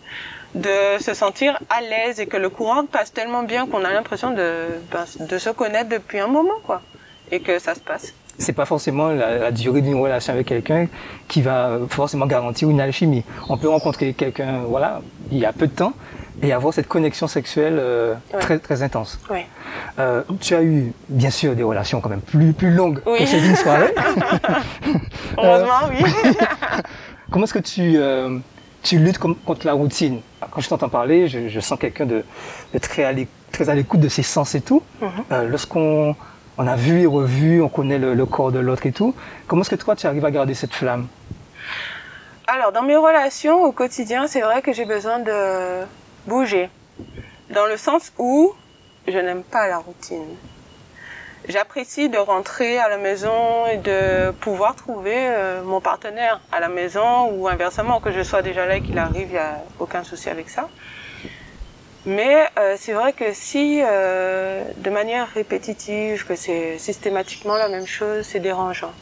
de 0.55 1.01
se 1.01 1.15
sentir 1.15 1.59
à 1.71 1.81
l'aise 1.81 2.21
et 2.21 2.27
que 2.27 2.37
le 2.37 2.51
courant 2.51 2.85
passe 2.85 3.11
tellement 3.11 3.43
bien 3.43 3.67
qu'on 3.67 3.83
a 3.87 3.91
l'impression 3.91 4.33
de, 4.33 4.67
ben, 4.93 5.07
se 5.07 5.51
connaître 5.51 5.89
depuis 5.89 6.19
un 6.19 6.27
moment, 6.27 6.61
quoi. 6.63 6.83
Et 7.31 7.41
que 7.41 7.59
ça 7.59 7.75
se 7.75 7.81
passe. 7.81 8.13
C'est 8.37 8.53
pas 8.53 8.67
forcément 8.67 9.09
la 9.09 9.51
durée 9.51 9.81
d'une 9.81 9.99
relation 9.99 10.35
avec 10.35 10.47
quelqu'un 10.47 10.89
qui 11.29 11.41
va 11.41 11.79
forcément 11.89 12.27
garantir 12.27 12.69
une 12.69 12.81
alchimie. 12.81 13.25
On 13.49 13.57
peut 13.57 13.69
rencontrer 13.69 14.13
quelqu'un, 14.13 14.61
voilà, 14.67 15.01
il 15.31 15.39
y 15.39 15.47
a 15.47 15.53
peu 15.55 15.67
de 15.67 15.73
temps, 15.73 15.95
et 16.41 16.53
avoir 16.53 16.73
cette 16.73 16.89
connexion 16.89 17.27
sexuelle 17.27 17.77
euh, 17.79 18.15
très 18.41 18.59
très 18.59 18.83
intense. 18.83 19.19
Oui. 19.31 19.41
Euh, 19.99 20.23
tu 20.41 20.55
as 20.55 20.63
eu 20.63 20.93
bien 21.09 21.31
sûr 21.31 21.55
des 21.55 21.63
relations 21.63 22.01
quand 22.01 22.09
même 22.09 22.21
plus 22.21 22.53
plus 22.53 22.71
longues 22.71 23.03
que 23.03 23.27
cette 23.27 23.43
une 23.43 23.57
soirée. 23.57 23.95
Heureusement, 25.39 25.91
oui. 25.91 26.05
Comment 27.31 27.45
est-ce 27.45 27.55
que 27.55 27.59
tu 27.59 27.95
euh, 27.97 28.39
tu 28.83 28.99
luttes 28.99 29.19
contre 29.19 29.67
la 29.67 29.75
routine? 29.75 30.21
Quand 30.51 30.61
je 30.61 30.69
t'entends 30.69 30.89
parler, 30.89 31.29
je, 31.29 31.49
je 31.49 31.61
sens 31.61 31.79
quelqu'un 31.79 32.07
de, 32.07 32.25
de, 32.73 32.79
très 32.79 33.05
à 33.05 33.75
l'écoute 33.75 34.01
de 34.01 34.09
ses 34.09 34.23
sens 34.23 34.55
et 34.55 34.61
tout. 34.61 34.83
Mhm. 35.01 35.49
Lorsqu'on 35.49 36.17
on 36.59 36.67
a 36.67 36.77
vu 36.77 37.01
et 37.01 37.07
revu, 37.07 37.63
on 37.63 37.69
connaît 37.69 37.99
le, 37.99 38.15
le 38.15 38.27
corps 38.27 38.53
de 38.53 38.59
l'autre 38.59 38.87
et 38.87 38.93
tout. 38.93 39.15
Comment 39.47 39.63
est-ce 39.63 39.71
que 39.71 39.77
toi 39.77 39.97
tu 39.97 40.07
arrives 40.07 40.25
à 40.25 40.31
garder 40.31 40.55
cette 40.55 40.75
flamme? 40.75 41.07
Alors, 42.47 42.73
dans 42.73 42.83
mes 42.83 42.97
relations 42.97 43.63
au 43.65 43.73
quotidien, 43.73 44.27
c'est 44.27 44.41
vrai 44.41 44.63
que 44.63 44.73
j'ai 44.73 44.85
besoin 44.85 45.21
de, 45.21 45.85
bouger. 46.27 46.71
Dans 47.51 47.67
le 47.67 47.77
sens 47.77 48.13
où 48.19 48.55
je 49.07 49.19
n'aime 49.19 49.43
pas 49.43 49.69
la 49.69 49.79
routine. 49.79 50.37
J'apprécie 51.49 52.09
de 52.09 52.19
rentrer 52.19 52.79
à 52.79 52.89
la 52.89 52.99
maison 52.99 53.67
et 53.67 53.77
de 53.77 54.31
pouvoir 54.31 54.77
trouver 54.77 55.17
euh, 55.17 55.63
mon 55.65 55.81
partenaire 55.81 56.41
à 56.53 56.61
la 56.61 56.69
maison 56.69 57.33
ou 57.33 57.49
inversement, 57.49 58.01
que 58.01 58.13
je 58.13 58.23
sois 58.23 58.43
déjà 58.43 58.65
là 58.65 58.77
et 58.77 58.81
qu'il 58.81 58.97
arrive, 58.97 59.29
il 59.29 59.33
n'y 59.33 59.39
a 59.39 59.61
aucun 59.81 60.05
souci 60.05 60.31
avec 60.31 60.49
ça. 60.49 60.69
Mais 62.07 62.49
euh, 62.59 62.77
c'est 62.79 62.93
vrai 62.93 63.13
que 63.13 63.33
si 63.33 63.81
euh, 63.83 64.63
de 64.77 64.91
manière 64.91 65.29
répétitive, 65.35 66.25
que 66.27 66.37
c'est 66.37 66.79
systématiquement 66.79 67.57
la 67.57 67.69
même 67.69 67.87
chose, 67.87 68.25
c'est 68.25 68.41
dérangeant. 68.41 68.93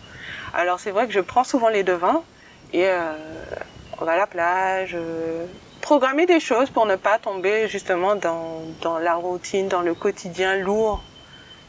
Alors 0.55 0.81
c'est 0.81 0.93
vrai 0.93 1.07
que 1.07 1.13
je 1.13 1.21
prends 1.21 1.45
souvent 1.45 1.69
les 1.69 1.83
devants 1.83 2.25
et 2.73 2.89
on 4.01 4.05
va 4.05 4.13
à 4.13 4.17
la 4.17 4.27
plage, 4.27 4.97
programmer 5.81 6.27
des 6.27 6.41
choses 6.41 6.71
pour 6.71 6.87
ne 6.87 6.97
pas 6.97 7.19
tomber 7.19 7.69
justement 7.69 8.15
dans, 8.17 8.63
dans 8.83 8.99
la 8.99 9.15
routine, 9.15 9.69
dans 9.69 9.83
le 9.83 9.95
quotidien 9.95 10.57
lourd 10.57 11.03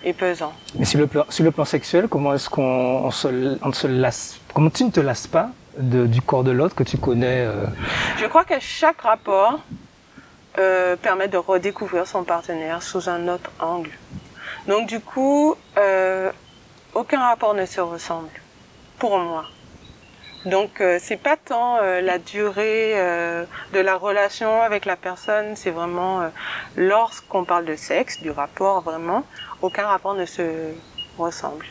et 0.04 0.14
pesant. 0.14 0.54
Mais 0.76 0.86
sur 0.86 1.00
le 1.00 1.08
plan, 1.08 1.26
sur 1.30 1.44
le 1.44 1.52
plan 1.52 1.66
sexuel, 1.66 2.08
comment 2.08 2.34
est-ce 2.34 2.50
qu'on 2.50 3.12
se, 3.12 3.58
on 3.64 3.72
se 3.72 3.88
lasse 3.88 4.40
Comment 4.54 4.70
tu 4.70 4.84
ne 4.84 4.92
te 4.92 5.00
lasses 5.00 5.28
pas 5.28 5.50
de, 5.78 6.06
du 6.06 6.22
corps 6.22 6.44
de 6.44 6.52
l'autre 6.52 6.76
que 6.76 6.84
tu 6.84 6.98
connais 6.98 7.46
euh? 7.46 7.66
Je 8.18 8.26
crois 8.26 8.44
que 8.44 8.60
chaque 8.60 9.02
rapport 9.02 9.60
euh, 10.58 10.96
permet 10.96 11.28
de 11.28 11.38
redécouvrir 11.38 12.08
son 12.08 12.24
partenaire 12.24 12.84
sous 12.84 13.10
un 13.10 13.28
autre 13.28 13.52
angle. 13.60 13.92
Donc 14.68 14.88
du 14.88 15.00
coup, 15.00 15.56
euh, 15.78 16.32
aucun 16.94 17.20
rapport 17.22 17.54
ne 17.54 17.66
se 17.66 17.80
ressemble 17.80 18.30
pour 19.00 19.18
moi. 19.18 19.46
Donc 20.46 20.82
euh, 20.82 20.98
c'est 21.00 21.18
pas 21.18 21.38
tant 21.38 21.78
euh, 21.78 22.02
la 22.02 22.18
durée 22.18 22.94
euh, 22.96 23.46
de 23.74 23.80
la 23.80 23.96
relation 23.96 24.62
avec 24.62 24.86
la 24.86 24.96
personne, 24.96 25.56
c'est 25.56 25.70
vraiment 25.70 26.22
lorsqu'on 26.76 27.44
parle 27.44 27.66
de 27.66 27.76
sexe, 27.76 28.22
du 28.22 28.32
rapport 28.32 28.82
vraiment, 28.82 29.24
aucun 29.62 29.86
rapport 29.86 30.16
ne 30.16 30.26
se 30.26 30.74
ressemble. 31.18 31.66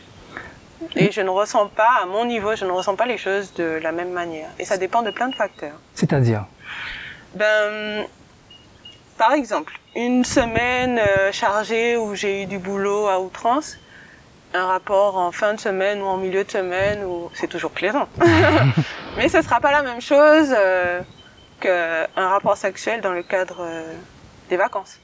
Et 0.95 1.11
je 1.11 1.21
ne 1.21 1.29
ressens 1.29 1.67
pas, 1.67 1.99
à 2.01 2.05
mon 2.05 2.25
niveau, 2.25 2.55
je 2.55 2.65
ne 2.65 2.71
ressens 2.71 2.95
pas 2.95 3.05
les 3.05 3.17
choses 3.17 3.53
de 3.53 3.79
la 3.83 3.91
même 3.91 4.11
manière. 4.11 4.49
Et 4.57 4.65
ça 4.65 4.77
dépend 4.77 5.03
de 5.03 5.11
plein 5.11 5.27
de 5.27 5.35
facteurs. 5.35 5.75
C'est-à-dire? 5.93 6.45
Ben, 7.35 8.05
par 9.17 9.33
exemple, 9.33 9.79
une 9.95 10.25
semaine 10.25 10.99
chargée 11.31 11.97
où 11.97 12.15
j'ai 12.15 12.43
eu 12.43 12.45
du 12.47 12.57
boulot 12.57 13.07
à 13.07 13.19
outrance, 13.19 13.77
un 14.53 14.65
rapport 14.65 15.17
en 15.17 15.31
fin 15.31 15.53
de 15.53 15.59
semaine 15.59 16.01
ou 16.01 16.05
en 16.05 16.17
milieu 16.17 16.43
de 16.43 16.51
semaine, 16.51 17.03
ou 17.03 17.29
c'est 17.33 17.47
toujours 17.47 17.71
plaisant. 17.71 18.07
Mais 19.17 19.29
ce 19.29 19.41
sera 19.41 19.59
pas 19.59 19.71
la 19.71 19.81
même 19.81 20.01
chose 20.01 20.53
euh, 20.55 21.01
qu'un 21.59 22.07
rapport 22.15 22.57
sexuel 22.57 23.01
dans 23.01 23.13
le 23.13 23.23
cadre 23.23 23.57
euh, 23.61 23.93
des 24.49 24.57
vacances. 24.57 24.99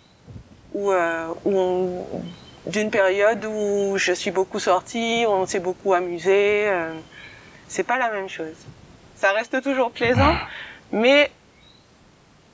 Ou, 0.74 0.92
euh, 0.92 1.28
d'une 2.66 2.92
période 2.92 3.46
où 3.46 3.98
je 3.98 4.12
suis 4.12 4.32
beaucoup 4.32 4.60
sortie, 4.60 5.26
où 5.26 5.30
on 5.30 5.46
s'est 5.46 5.62
beaucoup 5.62 5.94
amusé. 5.94 6.70
C'est 7.70 7.84
pas 7.84 7.98
la 7.98 8.12
même 8.12 8.28
chose. 8.28 8.58
Ça 9.16 9.32
reste 9.32 9.62
toujours 9.64 9.92
plaisant, 9.92 10.36
mais 10.92 11.32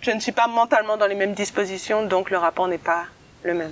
je 0.02 0.12
ne 0.12 0.20
suis 0.20 0.32
pas 0.32 0.48
mentalement 0.48 0.98
dans 0.98 1.08
les 1.08 1.16
mêmes 1.16 1.34
dispositions, 1.34 2.06
donc 2.06 2.30
le 2.30 2.38
rapport 2.38 2.68
n'est 2.68 2.78
pas 2.78 3.06
le 3.44 3.56
même. 3.56 3.72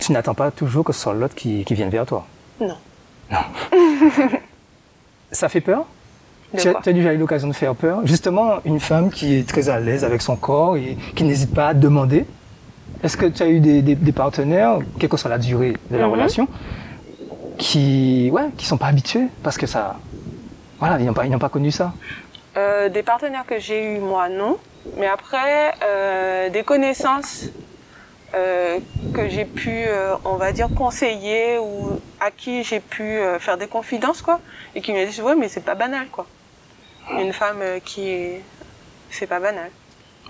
Tu 0.00 0.12
n'attends 0.12 0.34
pas 0.34 0.50
toujours 0.50 0.84
que 0.84 0.92
ce 0.92 1.00
soit 1.00 1.14
l'autre 1.14 1.34
qui, 1.34 1.64
qui 1.64 1.74
vienne 1.74 1.90
vers 1.90 2.06
toi? 2.06 2.26
Non. 2.60 2.76
Non. 3.30 3.38
ça 5.32 5.48
fait 5.48 5.60
peur? 5.60 5.86
Tu 6.58 6.68
as, 6.68 6.92
déjà 6.92 7.14
eu 7.14 7.16
l'occasion 7.16 7.48
de 7.48 7.54
faire 7.54 7.74
peur? 7.74 8.00
Justement, 8.04 8.56
une 8.64 8.78
femme 8.78 9.10
qui 9.10 9.36
est 9.36 9.48
très 9.48 9.70
à 9.70 9.80
l'aise 9.80 10.04
avec 10.04 10.20
son 10.20 10.36
corps 10.36 10.76
et 10.76 10.98
qui 11.14 11.24
n'hésite 11.24 11.54
pas 11.54 11.68
à 11.68 11.74
demander? 11.74 12.26
Est-ce 13.02 13.16
que 13.16 13.26
tu 13.26 13.42
as 13.42 13.48
eu 13.48 13.60
des, 13.60 14.12
partenaires, 14.12 14.78
quelle 14.98 15.08
que 15.08 15.16
soit 15.16 15.30
la 15.30 15.38
durée 15.38 15.74
de 15.90 15.96
la 15.96 16.06
mhm. 16.06 16.12
relation, 16.12 16.48
qui 17.56 18.30
ouais, 18.32 18.48
qui 18.56 18.66
sont 18.66 18.76
pas 18.76 18.86
habitués 18.86 19.28
parce 19.42 19.56
que 19.56 19.66
ça, 19.66 19.96
voilà, 20.78 20.98
ils 20.98 21.06
n'ont 21.06 21.14
pas, 21.14 21.26
pas 21.38 21.48
connu 21.48 21.70
ça? 21.70 21.94
Euh, 22.56 22.90
des 22.90 23.02
partenaires 23.02 23.46
que 23.46 23.58
j'ai 23.58 23.96
eu 23.96 23.98
moi 23.98 24.28
non, 24.28 24.58
mais 24.98 25.06
après 25.06 25.72
euh, 25.82 26.50
des 26.50 26.62
connaissances 26.62 27.46
euh, 28.34 28.78
que 29.14 29.28
j'ai 29.28 29.46
pu, 29.46 29.86
on 30.24 30.36
va 30.36 30.52
dire, 30.52 30.68
conseiller 30.76 31.58
ou 31.58 31.98
à 32.24 32.30
qui 32.30 32.62
j'ai 32.64 32.80
pu 32.80 33.02
euh, 33.02 33.38
faire 33.38 33.58
des 33.58 33.66
confidences, 33.66 34.22
quoi, 34.22 34.40
et 34.74 34.80
qui 34.80 34.92
me 34.92 35.04
disent, 35.06 35.20
ouais, 35.20 35.34
mais 35.34 35.48
c'est 35.48 35.64
pas 35.64 35.74
banal, 35.74 36.06
quoi. 36.12 36.26
Une 37.18 37.32
femme 37.32 37.58
euh, 37.60 37.78
qui 37.84 38.08
est, 38.08 38.40
c'est 39.10 39.26
pas 39.26 39.40
banal. 39.40 39.70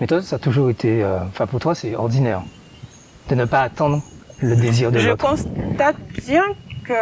Mais 0.01 0.07
toi, 0.07 0.21
ça 0.21 0.37
a 0.37 0.39
toujours 0.39 0.69
été, 0.71 1.03
euh, 1.03 1.19
enfin 1.29 1.45
pour 1.45 1.59
toi, 1.59 1.75
c'est 1.75 1.95
ordinaire 1.95 2.41
de 3.29 3.35
ne 3.35 3.45
pas 3.45 3.61
attendre 3.61 4.01
le 4.39 4.55
désir 4.55 4.91
de 4.91 4.97
Je 4.97 5.09
l'autre. 5.09 5.23
constate 5.29 5.95
bien 6.27 6.43
que 6.83 6.93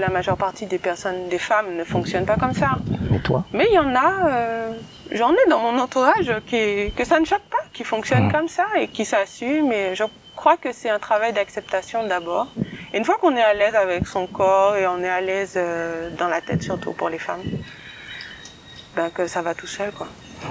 la 0.00 0.08
majeure 0.08 0.36
partie 0.36 0.66
des 0.66 0.78
personnes, 0.78 1.28
des 1.30 1.38
femmes, 1.38 1.76
ne 1.76 1.84
fonctionnent 1.84 2.26
pas 2.26 2.36
comme 2.36 2.52
ça. 2.52 2.72
Mais 3.10 3.20
toi, 3.20 3.44
Mais 3.54 3.66
il 3.70 3.74
y 3.74 3.78
en 3.78 3.94
a, 3.94 4.28
euh, 4.28 4.72
j'en 5.12 5.32
ai 5.32 5.48
dans 5.48 5.60
mon 5.60 5.78
entourage 5.78 6.30
qui, 6.46 6.92
que 6.94 7.04
ça 7.04 7.18
ne 7.20 7.24
choque 7.24 7.46
pas, 7.50 7.64
qui 7.72 7.84
fonctionnent 7.84 8.26
Mhm. 8.26 8.32
comme 8.32 8.48
ça 8.48 8.66
et 8.78 8.88
qui 8.88 9.04
s'assument. 9.06 9.72
Et 9.72 9.94
je 9.94 10.04
crois 10.40 10.56
que 10.56 10.70
c'est 10.72 10.88
un 10.98 11.00
travail 11.08 11.32
d'acceptation 11.32 12.06
d'abord. 12.06 12.46
Une 12.94 13.04
fois 13.04 13.16
qu'on 13.20 13.34
est 13.36 13.42
à 13.42 13.54
l'aise 13.54 13.74
avec 13.74 14.06
son 14.06 14.26
corps 14.26 14.76
et 14.76 14.86
on 14.86 14.98
est 15.02 15.08
à 15.08 15.20
l'aise 15.20 15.54
euh, 15.56 16.10
dans 16.20 16.28
la 16.28 16.40
tête, 16.40 16.62
surtout 16.62 16.92
pour 16.92 17.08
les 17.14 17.18
femmes, 17.18 17.42
ben 18.96 19.10
que 19.16 19.26
ça 19.26 19.42
va 19.42 19.52
tout 19.54 19.66
seul, 19.66 19.90
quoi. 19.98 20.06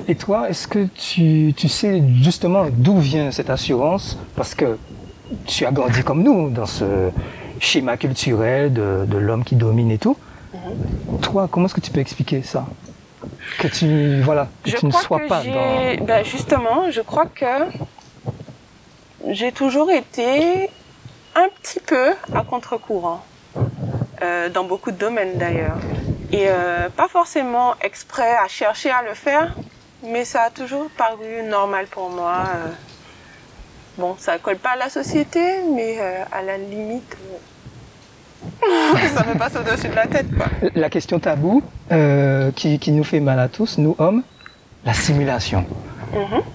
et 0.07 0.15
toi, 0.15 0.49
est-ce 0.49 0.67
que 0.67 0.83
tu, 1.05 1.53
tu 1.55 1.67
sais 1.69 1.95
justement 2.21 2.63
d'où 2.71 2.97
vient 2.99 3.31
cette 3.31 3.49
assurance? 3.49 4.17
Parce 4.35 4.53
que 4.53 4.77
tu 5.45 5.65
as 5.65 5.71
grandi 5.71 6.03
comme 6.03 6.21
nous 6.21 6.49
dans 6.49 6.65
ce 6.79 6.89
schéma 7.59 7.95
culturel 7.97 8.73
de, 8.73 9.05
de 9.07 9.17
l'homme 9.17 9.43
qui 9.49 9.55
domine 9.55 9.91
et 9.91 9.97
tout. 10.05 10.17
Mhm. 10.53 11.19
Toi, 11.21 11.47
comment 11.49 11.65
est-ce 11.67 11.75
que 11.75 11.85
tu 11.87 11.91
peux 11.91 11.99
expliquer 12.07 12.41
ça? 12.43 12.65
Que 13.59 13.67
tu, 13.77 14.21
voilà, 14.21 14.47
que 14.63 14.69
Je 14.71 14.77
tu 14.77 14.85
ne 14.85 14.91
sois 14.91 15.21
pas 15.27 15.41
dans. 15.43 16.05
ben 16.05 16.23
justement, 16.23 16.91
je 16.91 17.01
crois 17.01 17.25
que 17.25 17.45
j'ai 19.29 19.51
toujours 19.51 19.91
été 19.91 20.69
un 21.35 21.49
petit 21.61 21.79
peu 21.79 22.13
à 22.33 22.41
contre-courant, 22.43 23.23
euh, 24.21 24.49
dans 24.49 24.63
beaucoup 24.63 24.91
de 24.91 24.97
domaines 24.97 25.37
d'ailleurs. 25.37 25.77
Et 26.31 26.45
euh, 26.47 26.89
pas 26.89 27.07
forcément 27.07 27.75
exprès 27.81 28.35
à 28.35 28.47
chercher 28.47 28.89
à 28.91 29.03
le 29.03 29.13
faire, 29.13 29.53
mais 30.03 30.25
ça 30.25 30.43
a 30.43 30.49
toujours 30.49 30.89
paru 30.97 31.43
normal 31.47 31.87
pour 31.87 32.09
moi. 32.09 32.43
euh. 32.55 32.71
Bon, 33.97 34.15
ça 34.19 34.37
colle 34.37 34.57
pas 34.57 34.71
à 34.71 34.75
la 34.75 34.89
société, 34.89 35.41
mais 35.73 35.97
à 36.31 36.43
la 36.43 36.57
limite, 36.57 37.17
ça 39.15 39.25
me 39.25 39.35
passe 39.35 39.55
au-dessus 39.55 39.87
de 39.87 39.95
la 39.95 40.05
tête, 40.05 40.27
quoi. 40.35 40.45
La 40.75 40.91
question 40.91 41.19
tabou 41.19 41.63
qui, 42.55 42.77
qui 42.77 42.91
nous 42.91 43.03
fait 43.03 43.19
mal 43.19 43.39
à 43.39 43.47
tous, 43.47 43.79
nous 43.79 43.95
hommes, 43.97 44.21
la 44.85 44.93
simulation. 44.93 45.65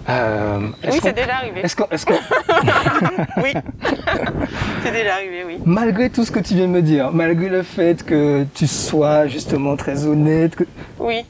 Euh, 0.08 0.58
Oui, 0.84 0.98
c'est 1.02 1.12
déjà 1.12 1.36
arrivé. 1.36 1.60
est-ce 1.62 1.76
que, 1.76 1.82
Oui, 3.42 3.52
c'est 4.82 4.92
déjà 4.92 5.14
arrivé, 5.14 5.44
oui. 5.44 5.58
malgré 5.64 6.10
tout 6.10 6.24
ce 6.24 6.30
que 6.30 6.40
tu 6.40 6.54
viens 6.54 6.66
de 6.66 6.72
me 6.72 6.82
dire, 6.82 7.10
malgré 7.12 7.48
le 7.48 7.62
fait 7.62 8.02
que 8.04 8.44
tu 8.54 8.66
sois 8.66 9.26
justement 9.26 9.76
très 9.76 10.04
honnête, 10.06 10.56
que, 10.56 10.64
Oui. 10.98 11.24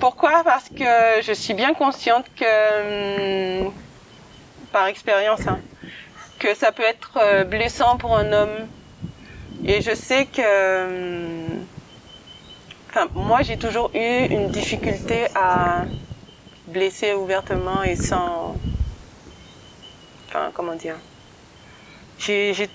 Pourquoi? 0.00 0.42
Parce 0.44 0.68
que 0.68 0.84
je 1.22 1.32
suis 1.32 1.54
bien 1.54 1.74
consciente 1.74 2.24
que, 2.38 3.64
hum, 3.66 3.72
par 4.72 4.86
expérience, 4.86 5.40
hein, 5.48 5.58
que 6.38 6.54
ça 6.54 6.70
peut 6.72 6.84
être 6.84 7.18
euh, 7.20 7.44
blessant 7.44 7.96
pour 7.96 8.16
un 8.16 8.32
homme. 8.32 8.68
Et 9.66 9.80
je 9.82 9.92
sais 9.94 10.26
que, 10.26 10.84
hum, 10.84 11.64
enfin, 12.90 13.08
moi, 13.14 13.42
j'ai 13.42 13.56
toujours 13.56 13.90
eu 13.94 14.26
une 14.30 14.48
difficulté 14.50 15.26
à 15.34 15.82
blesser 16.68 17.12
ouvertement 17.14 17.82
et 17.82 17.96
sans, 17.96 18.54
enfin, 20.28 20.50
comment 20.54 20.74
dire, 20.74 20.96
j'y 22.18 22.68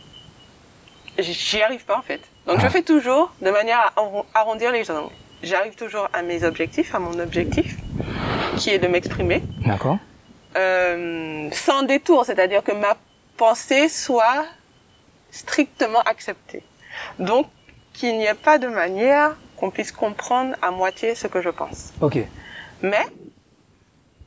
arrive 1.61 1.85
pas 1.85 1.97
en 1.97 2.01
fait. 2.01 2.21
Donc 2.47 2.59
je 2.59 2.65
Ah. 2.65 2.69
fais 2.69 2.81
toujours 2.81 3.31
de 3.41 3.49
manière 3.51 3.79
à 3.79 3.93
arron- 4.01 4.25
arrondir 4.33 4.71
les 4.71 4.89
angles. 4.91 5.11
J'arrive 5.41 5.75
toujours 5.75 6.07
à 6.13 6.21
mes 6.21 6.43
objectifs, 6.43 6.95
à 6.95 6.99
mon 6.99 7.19
objectif, 7.19 7.75
qui 8.57 8.69
est 8.69 8.79
de 8.79 8.87
m'exprimer, 8.87 9.41
d'accord 9.65 9.97
euh, 10.55 11.49
sans 11.51 11.81
détour, 11.83 12.25
c'est-à-dire 12.25 12.63
que 12.63 12.71
ma 12.71 12.95
pensée 13.37 13.89
soit 13.89 14.45
strictement 15.31 16.01
acceptée. 16.01 16.63
Donc 17.19 17.47
qu'il 17.93 18.17
n'y 18.17 18.25
ait 18.25 18.33
pas 18.35 18.57
de 18.59 18.67
manière 18.67 19.35
qu'on 19.57 19.71
puisse 19.71 19.91
comprendre 19.91 20.55
à 20.61 20.69
moitié 20.71 21.15
ce 21.15 21.27
que 21.27 21.41
je 21.41 21.49
pense. 21.49 21.91
Ok, 22.01 22.19
Mais 22.83 23.05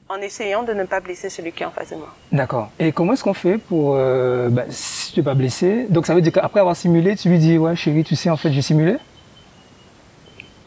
en 0.09 0.17
essayant 0.21 0.63
de 0.63 0.73
ne 0.73 0.85
pas 0.85 1.01
blesser 1.01 1.29
celui 1.29 1.53
qui 1.53 1.63
est 1.63 1.67
en 1.67 1.71
face 1.73 1.91
de 1.91 1.97
moi. 1.97 2.09
d'accord. 2.31 2.71
Et 2.79 2.93
comment 2.93 3.13
est-ce 3.15 3.25
qu'on 3.25 3.35
fait 3.35 3.59
pour, 3.59 3.95
euh, 3.97 4.49
bah, 4.49 4.63
si 4.71 5.13
tu 5.13 5.21
n'es 5.21 5.25
pas 5.25 5.35
blessé, 5.35 5.87
donc 5.91 6.07
ça 6.07 6.15
veut 6.15 6.21
dire 6.21 6.33
qu'après 6.33 6.61
avoir 6.61 6.77
simulé, 6.77 7.17
tu 7.17 7.29
lui 7.29 7.39
dis, 7.39 7.59
ouais 7.59 7.75
chérie, 7.75 8.05
tu 8.05 8.15
sais, 8.15 8.31
en 8.31 8.37
fait, 8.37 8.53
j'ai 8.53 8.63
simulé? 8.63 8.97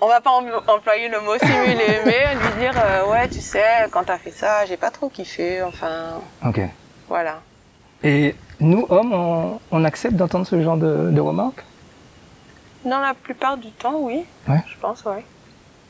On 0.02 0.08
va 0.08 0.22
pas 0.22 0.32
em- 0.32 0.62
employer 0.68 1.08
le 1.10 1.20
mot 1.22 1.38
simuler, 1.38 2.00
mais 2.06 2.36
lui 2.36 2.60
dire 2.62 2.74
euh, 2.78 3.12
ouais, 3.12 3.28
tu 3.30 3.40
sais, 3.42 3.64
quand 3.92 4.04
t'as 4.06 4.18
fait 4.18 4.32
ça, 4.32 4.66
j'ai 4.66 4.78
pas 4.78 4.92
trop 4.92 5.10
kiffé. 5.10 5.62
Enfin, 5.64 6.20
Ok. 6.46 6.60
voilà. 7.08 7.40
Et 8.04 8.36
nous, 8.62 8.86
hommes, 8.90 9.14
on, 9.14 9.60
on 9.72 9.84
accepte 9.86 10.16
d'entendre 10.16 10.48
ce 10.48 10.62
genre 10.62 10.78
de, 10.78 11.12
de 11.12 11.20
remarques? 11.22 11.64
Dans 12.86 13.00
la 13.00 13.14
plupart 13.14 13.58
du 13.58 13.72
temps, 13.72 14.00
oui. 14.00 14.24
Ouais. 14.48 14.62
Je 14.68 14.78
pense, 14.80 15.04
oui. 15.06 15.22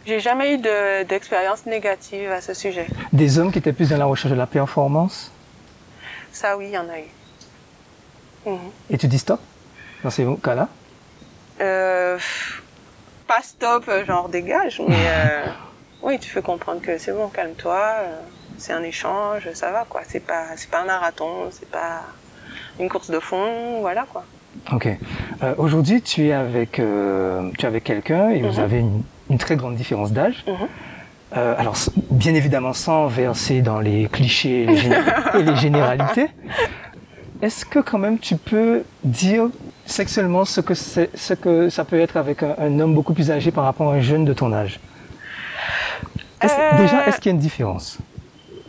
J'ai 0.10 0.19
jamais 0.19 0.56
eu 0.56 0.58
de- 0.58 1.04
d'expérience 1.04 1.67
négative 1.67 2.32
à 2.32 2.41
ce 2.41 2.56
sujet. 2.56 2.88
Des 3.13 3.38
hommes 3.38 3.52
qui 3.52 3.60
étaient 3.60 3.74
plus 3.74 3.89
dans 3.91 3.98
la 4.00 4.06
recherche 4.06 4.32
de 4.32 4.38
la 4.39 4.48
performance, 4.48 5.32
Ça, 6.32 6.58
oui, 6.58 6.65
il 6.69 6.72
y 6.74 6.78
en 6.80 6.89
a 6.89 6.98
eu. 7.00 7.12
Mhm. 8.48 8.58
et 8.89 8.98
tu 8.98 9.08
dis 9.08 9.19
stop 9.19 9.39
dans 10.04 10.10
ces 10.10 10.26
cas-là? 10.43 10.67
Euh, 11.62 12.17
pas 13.28 13.43
stop, 13.43 13.84
euh, 13.88 14.04
genre 14.04 14.30
dégage, 14.30 14.82
mais 14.88 14.95
euh, 14.95 15.45
oui, 16.02 16.17
tu 16.17 16.28
fais 16.32 16.41
comprendre 16.41 16.82
que 16.82 16.98
c'est 16.98 17.12
bon, 17.12 17.28
calme-toi. 17.28 17.80
euh, 18.00 18.15
c'est 18.58 18.74
un 18.74 18.82
échange, 18.82 19.48
ça 19.54 19.69
va 19.72 19.86
quoi. 19.88 20.02
C'est 20.08 20.22
pas, 20.22 20.45
pas 20.72 20.80
un 20.82 20.86
marathon, 20.86 21.50
c'est 21.52 21.69
pas 21.69 22.02
une 22.80 22.89
course 22.89 23.12
de 23.12 23.19
fond, 23.19 23.82
voilà 23.82 24.08
quoi. 24.12 24.24
Ok. 24.72 24.88
Aujourd'hui, 25.60 26.02
tu 26.02 26.30
es 26.30 26.34
avec, 26.34 26.72
tu 26.74 26.82
es 26.82 27.65
avec 27.67 27.84
quelqu'un 27.84 28.30
et 28.32 28.41
vous 28.41 28.58
Mhm. 28.58 28.63
avez 28.63 28.80
une, 28.80 29.04
une 29.30 29.38
très 29.38 29.56
grande 29.56 29.76
différence 29.76 30.12
d'âge. 30.12 30.44
Mhm. 30.48 30.54
Euh, 31.38 31.56
alors, 31.58 31.76
bien 32.10 32.34
évidemment, 32.34 32.74
sans 32.74 33.08
verser 33.08 33.62
dans 33.62 33.80
les 33.80 34.08
clichés 34.08 34.63
et 35.36 35.44
les, 35.44 35.56
généralités, 35.56 36.28
est-ce 37.42 37.65
que 37.65 37.80
quand 37.80 38.00
même 38.00 38.18
tu 38.18 38.36
peux 38.36 38.84
dire 39.04 39.46
sexuellement 39.86 40.44
ce 40.46 40.62
que, 40.62 40.74
ce 40.74 41.34
que 41.34 41.70
ça 41.70 41.86
peut 41.86 42.00
être 42.00 42.18
avec 42.18 42.42
un, 42.44 42.56
un 42.58 42.80
homme 42.80 42.96
beaucoup 42.96 43.13
plus 43.13 43.30
âgé 43.30 43.52
par 43.52 43.63
rapport 43.65 43.92
à 43.92 43.96
un 43.96 44.02
jeune 44.02 44.26
de 44.26 44.34
ton 44.34 44.52
âge? 44.54 44.80
Est-ce- 46.42 46.54
Euh, 46.54 46.78
Déjà, 46.78 47.06
est-ce 47.08 47.20
qu'il 47.20 47.30
y 47.32 47.34
a 47.34 47.36
une 47.36 47.42
différence? 47.42 47.98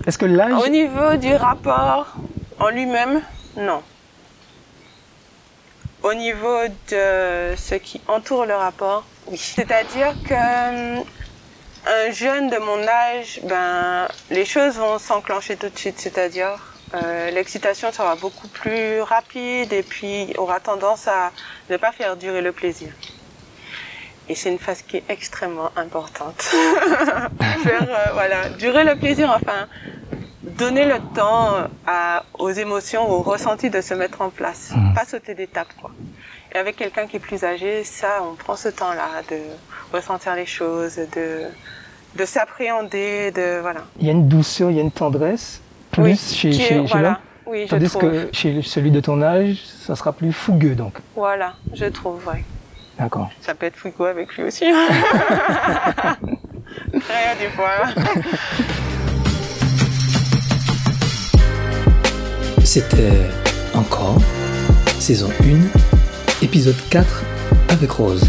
Est-ce 0.07 0.19
que 0.19 0.27
l'âge... 0.27 0.53
Au 0.53 0.69
niveau 0.69 1.17
du 1.17 1.35
rapport 1.35 2.15
en 2.59 2.69
lui-même, 2.69 3.21
non. 3.57 3.81
Au 6.03 6.15
niveau 6.15 6.59
de 6.91 7.55
ce 7.57 7.75
qui 7.77 8.01
entoure 8.09 8.47
le 8.47 8.55
rapport, 8.55 9.05
oui. 9.27 9.39
C'est-à-dire 9.39 10.15
que 10.27 10.35
euh, 10.35 11.03
un 11.87 12.11
jeune 12.11 12.51
de 12.51 12.59
mon 12.59 12.87
âge, 12.87 13.41
ben, 13.45 14.09
les 14.31 14.45
choses 14.45 14.77
vont 14.77 14.99
s'enclencher 14.99 15.57
tout 15.57 15.69
de 15.69 15.79
suite. 15.79 15.99
C'est-à-dire, 15.99 16.59
euh, 16.95 17.31
l'excitation 17.31 17.93
sera 17.93 18.17
beaucoup 18.17 18.49
plus 18.49 19.01
rapide 19.03 19.73
et 19.73 19.83
puis 19.83 20.33
aura 20.37 20.61
tendance 20.61 21.07
à 21.09 21.33
ne 21.69 21.77
pas 21.77 21.93
faire 21.93 22.17
durer 22.17 22.43
le 22.43 22.53
plaisir. 22.53 22.93
Et 24.29 24.35
c'est 24.35 24.51
une 24.51 24.59
phase 24.59 24.83
qui 24.83 24.99
est 24.99 25.05
extrêmement 25.09 25.71
importante. 25.77 26.41
faire, 26.43 27.83
euh, 27.83 28.13
voilà, 28.13 28.49
durer 28.51 28.85
le 28.85 28.97
plaisir, 28.97 29.31
enfin, 29.31 29.67
donner 30.43 30.85
le 30.85 30.99
temps 31.15 31.69
à, 31.87 32.25
aux 32.39 32.51
émotions, 32.51 33.09
aux 33.11 33.23
ressentis 33.23 33.71
de 33.71 33.81
se 33.81 33.95
mettre 33.95 34.21
en 34.21 34.31
place. 34.31 34.71
Mhm. 34.71 34.95
Pas 34.95 35.05
sauter 35.05 35.35
d'étape, 35.35 35.69
quoi. 35.81 35.91
Et 36.53 36.59
avec 36.59 36.77
quelqu'un 36.77 37.07
qui 37.07 37.17
est 37.17 37.21
plus 37.21 37.45
âgé, 37.45 37.85
ça, 37.85 38.23
on 38.23 38.35
prend 38.35 38.57
ce 38.57 38.69
temps-là 38.69 39.23
de 39.31 39.37
ressentir 39.97 40.35
les 40.35 40.47
choses, 40.47 40.97
de, 40.97 41.43
de 42.17 42.25
s'appréhender, 42.25 43.31
de, 43.31 43.61
voilà. 43.61 43.83
Il 44.01 44.07
y 44.07 44.09
a 44.09 44.13
une 44.13 44.27
douceur, 44.29 44.71
il 44.71 44.77
y 44.77 44.81
a 44.81 44.83
une 44.83 44.91
tendresse, 44.91 45.61
plus 45.93 46.03
Oui, 46.03 46.17
chez, 46.17 46.51
qui 46.51 46.61
est- 46.63 46.67
chez, 46.67 46.69
chez 46.69 46.81
voilà. 46.93 47.21
Oui, 47.47 47.65
je 47.67 47.71
Tandis 47.71 47.89
trouve. 47.89 48.03
que 48.03 48.29
chez 48.33 48.63
celui 48.63 48.91
de 48.91 49.01
ton 49.01 49.23
âge, 49.23 49.59
ça 49.87 49.95
sera 49.97 50.13
plus 50.13 50.33
fougueux 50.33 50.75
donc? 50.75 50.95
Voilà, 51.17 51.55
je 51.75 51.87
trouve, 51.87 52.21
ouais. 52.29 52.45
D'accord. 52.99 53.31
Ça 53.41 53.55
peut 53.55 53.67
être 53.67 53.77
frigo 53.77 54.05
avec 54.05 54.37
lui 54.37 54.43
aussi. 54.45 54.65
Rien 56.93 57.35
des 57.41 57.49
fois. 57.57 57.87
C'était 62.65 63.13
encore 63.75 64.19
saison 64.99 65.31
1, 65.43 65.90
épisode 66.43 66.77
4 66.91 67.23
avec 67.69 67.91
Rose. 67.91 68.23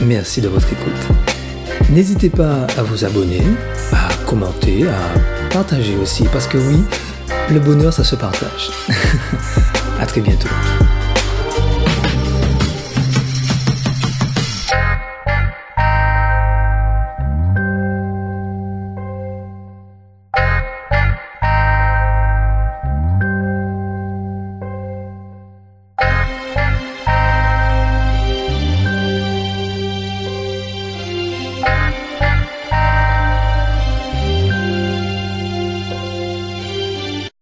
Merci 0.00 0.40
de 0.40 0.48
votre 0.48 0.70
écoute. 0.72 1.16
N'hésitez 1.90 2.28
pas 2.30 2.66
à 2.76 2.82
vous 2.82 3.04
abonner, 3.04 3.42
à 3.92 4.08
commenter, 4.26 4.86
à 4.88 5.48
partager 5.50 5.96
aussi, 5.96 6.24
parce 6.32 6.46
que 6.46 6.58
oui, 6.58 6.82
Le 7.48 7.60
bonheur, 7.60 7.92
ça 7.92 8.02
se 8.02 8.16
partage. 8.16 8.70
à 10.00 10.06
très 10.06 10.20
bientôt. 10.20 10.48